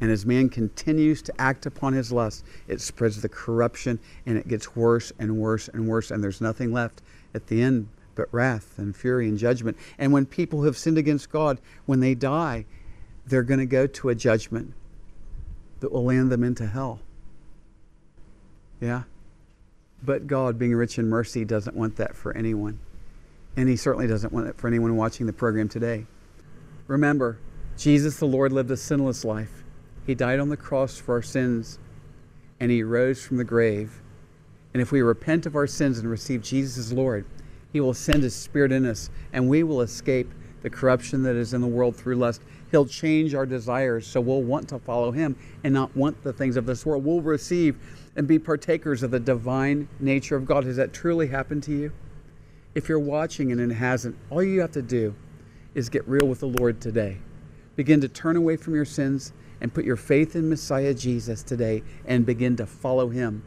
And 0.02 0.10
as 0.10 0.26
man 0.26 0.48
continues 0.48 1.22
to 1.22 1.40
act 1.40 1.64
upon 1.64 1.92
his 1.92 2.10
lust, 2.10 2.44
it 2.66 2.80
spreads 2.80 3.22
the 3.22 3.28
corruption 3.28 4.00
and 4.26 4.36
it 4.36 4.48
gets 4.48 4.74
worse 4.74 5.12
and 5.20 5.36
worse 5.36 5.68
and 5.68 5.86
worse, 5.86 6.10
and 6.10 6.24
there's 6.24 6.40
nothing 6.40 6.72
left 6.72 7.02
at 7.34 7.46
the 7.46 7.62
end 7.62 7.86
but 8.16 8.26
wrath 8.32 8.80
and 8.80 8.96
fury 8.96 9.28
and 9.28 9.38
judgment. 9.38 9.76
And 9.98 10.12
when 10.12 10.26
people 10.26 10.64
have 10.64 10.76
sinned 10.76 10.98
against 10.98 11.30
God, 11.30 11.60
when 11.86 12.00
they 12.00 12.16
die, 12.16 12.64
they're 13.26 13.44
going 13.44 13.60
to 13.60 13.66
go 13.66 13.86
to 13.86 14.08
a 14.08 14.14
judgment 14.16 14.74
that 15.78 15.92
will 15.92 16.04
land 16.04 16.32
them 16.32 16.42
into 16.42 16.66
hell. 16.66 16.98
Yeah? 18.80 19.04
But 20.02 20.26
God, 20.26 20.58
being 20.58 20.74
rich 20.74 20.98
in 20.98 21.08
mercy, 21.08 21.44
doesn't 21.44 21.76
want 21.76 21.94
that 21.98 22.16
for 22.16 22.36
anyone. 22.36 22.80
And 23.56 23.68
He 23.68 23.76
certainly 23.76 24.08
doesn't 24.08 24.32
want 24.32 24.48
it 24.48 24.56
for 24.58 24.66
anyone 24.66 24.96
watching 24.96 25.26
the 25.26 25.32
program 25.32 25.68
today. 25.68 26.06
Remember, 26.88 27.38
Jesus 27.76 28.16
the 28.16 28.26
Lord 28.26 28.52
lived 28.52 28.72
a 28.72 28.76
sinless 28.76 29.24
life. 29.24 29.61
He 30.06 30.14
died 30.14 30.40
on 30.40 30.48
the 30.48 30.56
cross 30.56 30.98
for 30.98 31.14
our 31.14 31.22
sins, 31.22 31.78
and 32.60 32.70
He 32.70 32.82
rose 32.82 33.24
from 33.24 33.36
the 33.36 33.44
grave. 33.44 34.00
And 34.72 34.80
if 34.80 34.90
we 34.90 35.02
repent 35.02 35.46
of 35.46 35.54
our 35.54 35.66
sins 35.66 35.98
and 35.98 36.10
receive 36.10 36.42
Jesus 36.42 36.78
as 36.78 36.92
Lord, 36.92 37.24
He 37.72 37.80
will 37.80 37.94
send 37.94 38.22
His 38.22 38.34
Spirit 38.34 38.72
in 38.72 38.86
us, 38.86 39.10
and 39.32 39.48
we 39.48 39.62
will 39.62 39.80
escape 39.80 40.30
the 40.62 40.70
corruption 40.70 41.22
that 41.24 41.36
is 41.36 41.54
in 41.54 41.60
the 41.60 41.66
world 41.66 41.96
through 41.96 42.16
lust. 42.16 42.42
He'll 42.70 42.86
change 42.86 43.34
our 43.34 43.44
desires 43.44 44.06
so 44.06 44.20
we'll 44.20 44.42
want 44.42 44.68
to 44.68 44.78
follow 44.78 45.10
Him 45.10 45.36
and 45.64 45.74
not 45.74 45.94
want 45.96 46.22
the 46.22 46.32
things 46.32 46.56
of 46.56 46.66
this 46.66 46.86
world. 46.86 47.04
We'll 47.04 47.20
receive 47.20 47.76
and 48.16 48.26
be 48.26 48.38
partakers 48.38 49.02
of 49.02 49.10
the 49.10 49.20
divine 49.20 49.88
nature 50.00 50.36
of 50.36 50.46
God. 50.46 50.64
Has 50.64 50.76
that 50.76 50.92
truly 50.92 51.26
happened 51.28 51.62
to 51.64 51.72
you? 51.72 51.92
If 52.74 52.88
you're 52.88 52.98
watching 52.98 53.52
and 53.52 53.60
it 53.60 53.74
hasn't, 53.74 54.16
all 54.30 54.42
you 54.42 54.60
have 54.60 54.72
to 54.72 54.82
do 54.82 55.14
is 55.74 55.88
get 55.88 56.06
real 56.08 56.26
with 56.26 56.40
the 56.40 56.48
Lord 56.48 56.80
today. 56.80 57.18
Begin 57.76 58.00
to 58.00 58.08
turn 58.08 58.36
away 58.36 58.56
from 58.56 58.74
your 58.74 58.84
sins 58.84 59.32
and 59.62 59.72
put 59.72 59.84
your 59.84 59.96
faith 59.96 60.34
in 60.34 60.50
Messiah 60.50 60.92
Jesus 60.92 61.44
today 61.44 61.84
and 62.04 62.26
begin 62.26 62.56
to 62.56 62.66
follow 62.66 63.08
Him. 63.08 63.44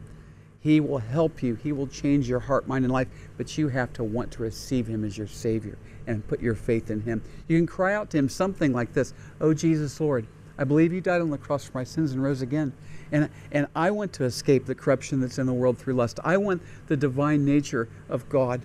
He 0.60 0.80
will 0.80 0.98
help 0.98 1.42
you. 1.42 1.54
He 1.56 1.72
will 1.72 1.86
change 1.86 2.26
your 2.26 2.40
heart, 2.40 2.66
mind, 2.66 2.86
and 2.86 2.92
life, 2.92 3.08
but 3.36 3.56
you 3.56 3.68
have 3.68 3.92
to 3.92 4.02
want 4.02 4.32
to 4.32 4.42
receive 4.42 4.86
Him 4.86 5.04
as 5.04 5.16
your 5.16 5.26
Savior 5.26 5.76
and 6.06 6.26
put 6.26 6.40
your 6.40 6.54
faith 6.54 6.90
in 6.90 7.02
Him. 7.02 7.22
You 7.48 7.58
can 7.58 7.66
cry 7.66 7.94
out 7.94 8.10
to 8.10 8.18
Him 8.18 8.30
something 8.30 8.72
like 8.72 8.94
this 8.94 9.12
Oh, 9.42 9.52
Jesus, 9.52 10.00
Lord, 10.00 10.26
I 10.56 10.64
believe 10.64 10.90
you 10.90 11.02
died 11.02 11.20
on 11.20 11.30
the 11.30 11.36
cross 11.36 11.66
for 11.66 11.76
my 11.76 11.84
sins 11.84 12.12
and 12.12 12.22
rose 12.22 12.40
again. 12.40 12.72
And, 13.12 13.28
and 13.52 13.66
I 13.76 13.90
want 13.90 14.14
to 14.14 14.24
escape 14.24 14.64
the 14.64 14.74
corruption 14.74 15.20
that's 15.20 15.38
in 15.38 15.46
the 15.46 15.52
world 15.52 15.76
through 15.76 15.94
lust. 15.94 16.18
I 16.24 16.38
want 16.38 16.62
the 16.86 16.96
divine 16.96 17.44
nature 17.44 17.90
of 18.08 18.26
God. 18.30 18.62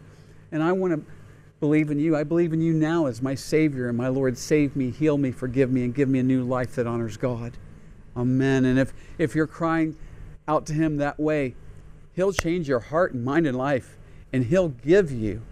And 0.54 0.64
I 0.64 0.72
want 0.72 0.94
to 0.94 1.12
believe 1.62 1.92
in 1.92 2.00
you. 2.00 2.18
I 2.18 2.24
believe 2.24 2.52
in 2.54 2.60
you 2.60 2.74
now 2.74 3.06
as 3.06 3.22
my 3.22 3.36
Savior 3.36 3.88
and 3.88 3.98
my 3.98 4.10
Lord. 4.10 4.38
Save 4.38 4.76
me, 4.76 4.90
heal 4.90 5.18
me, 5.18 5.32
forgive 5.32 5.72
me, 5.72 5.84
and 5.84 5.96
give 5.96 6.10
me 6.10 6.20
a 6.20 6.24
new 6.24 6.44
life 6.44 6.76
that 6.76 6.88
honors 6.88 7.16
God. 7.16 7.54
Amen. 8.18 8.66
And 8.66 8.78
if, 8.78 8.92
if 9.20 9.36
you're 9.36 9.48
crying 9.48 9.96
out 10.48 10.66
to 10.66 10.74
Him 10.74 10.98
that 10.98 11.20
way, 11.20 11.56
He'll 12.14 12.34
change 12.34 12.68
your 12.68 12.80
heart 12.80 13.14
and 13.14 13.24
mind 13.24 13.46
and 13.48 13.56
life, 13.56 13.96
and 14.34 14.44
He'll 14.44 14.70
give 14.70 15.12
you 15.12 15.44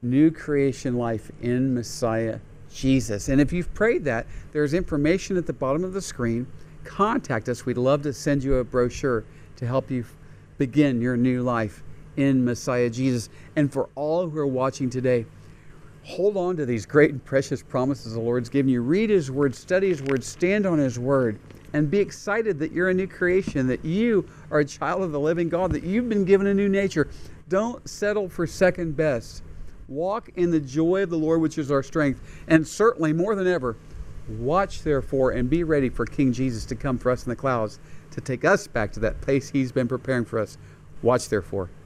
new 0.00 0.30
creation 0.30 0.96
life 0.96 1.30
in 1.42 1.74
Messiah 1.74 2.40
Jesus. 2.72 3.28
And 3.28 3.42
if 3.42 3.52
you've 3.52 3.72
prayed 3.74 4.04
that, 4.04 4.26
there's 4.52 4.72
information 4.72 5.36
at 5.36 5.46
the 5.46 5.52
bottom 5.52 5.84
of 5.84 5.92
the 5.92 6.00
screen. 6.00 6.46
Contact 6.82 7.48
us. 7.50 7.66
We'd 7.66 7.76
love 7.76 8.02
to 8.02 8.12
send 8.14 8.42
you 8.42 8.56
a 8.56 8.64
brochure 8.64 9.24
to 9.56 9.66
help 9.66 9.90
you 9.90 10.06
begin 10.56 11.02
your 11.02 11.18
new 11.18 11.42
life 11.42 11.82
in 12.16 12.44
Messiah 12.44 12.90
Jesus. 12.90 13.28
And 13.56 13.72
for 13.72 13.88
all 13.94 14.28
who 14.28 14.38
are 14.38 14.46
watching 14.46 14.90
today, 14.90 15.26
hold 16.04 16.36
on 16.36 16.56
to 16.56 16.66
these 16.66 16.86
great 16.86 17.10
and 17.10 17.24
precious 17.24 17.62
promises 17.62 18.14
the 18.14 18.20
Lord's 18.20 18.48
given 18.48 18.70
you. 18.70 18.82
Read 18.82 19.10
His 19.10 19.30
Word, 19.30 19.54
study 19.54 19.88
His 19.88 20.02
Word, 20.02 20.24
stand 20.24 20.66
on 20.66 20.78
His 20.78 20.98
Word, 20.98 21.38
and 21.72 21.90
be 21.90 21.98
excited 21.98 22.58
that 22.58 22.72
you're 22.72 22.90
a 22.90 22.94
new 22.94 23.06
creation, 23.06 23.66
that 23.68 23.84
you 23.84 24.28
are 24.50 24.60
a 24.60 24.64
child 24.64 25.02
of 25.02 25.12
the 25.12 25.20
living 25.20 25.48
God, 25.48 25.72
that 25.72 25.84
you've 25.84 26.08
been 26.08 26.24
given 26.24 26.46
a 26.46 26.54
new 26.54 26.68
nature. 26.68 27.08
Don't 27.48 27.88
settle 27.88 28.28
for 28.28 28.46
second 28.46 28.96
best. 28.96 29.42
Walk 29.88 30.30
in 30.36 30.50
the 30.50 30.60
joy 30.60 31.02
of 31.02 31.10
the 31.10 31.18
Lord, 31.18 31.40
which 31.40 31.58
is 31.58 31.70
our 31.70 31.82
strength. 31.82 32.20
And 32.48 32.66
certainly, 32.66 33.12
more 33.12 33.34
than 33.34 33.46
ever, 33.46 33.76
watch 34.28 34.82
therefore 34.82 35.32
and 35.32 35.50
be 35.50 35.64
ready 35.64 35.88
for 35.88 36.06
King 36.06 36.32
Jesus 36.32 36.64
to 36.66 36.74
come 36.74 36.98
for 36.98 37.10
us 37.10 37.24
in 37.24 37.30
the 37.30 37.36
clouds 37.36 37.78
to 38.12 38.20
take 38.20 38.44
us 38.44 38.66
back 38.66 38.92
to 38.92 39.00
that 39.00 39.20
place 39.20 39.50
He's 39.50 39.72
been 39.72 39.88
preparing 39.88 40.24
for 40.24 40.38
us. 40.38 40.58
Watch 41.02 41.28
therefore 41.28 41.70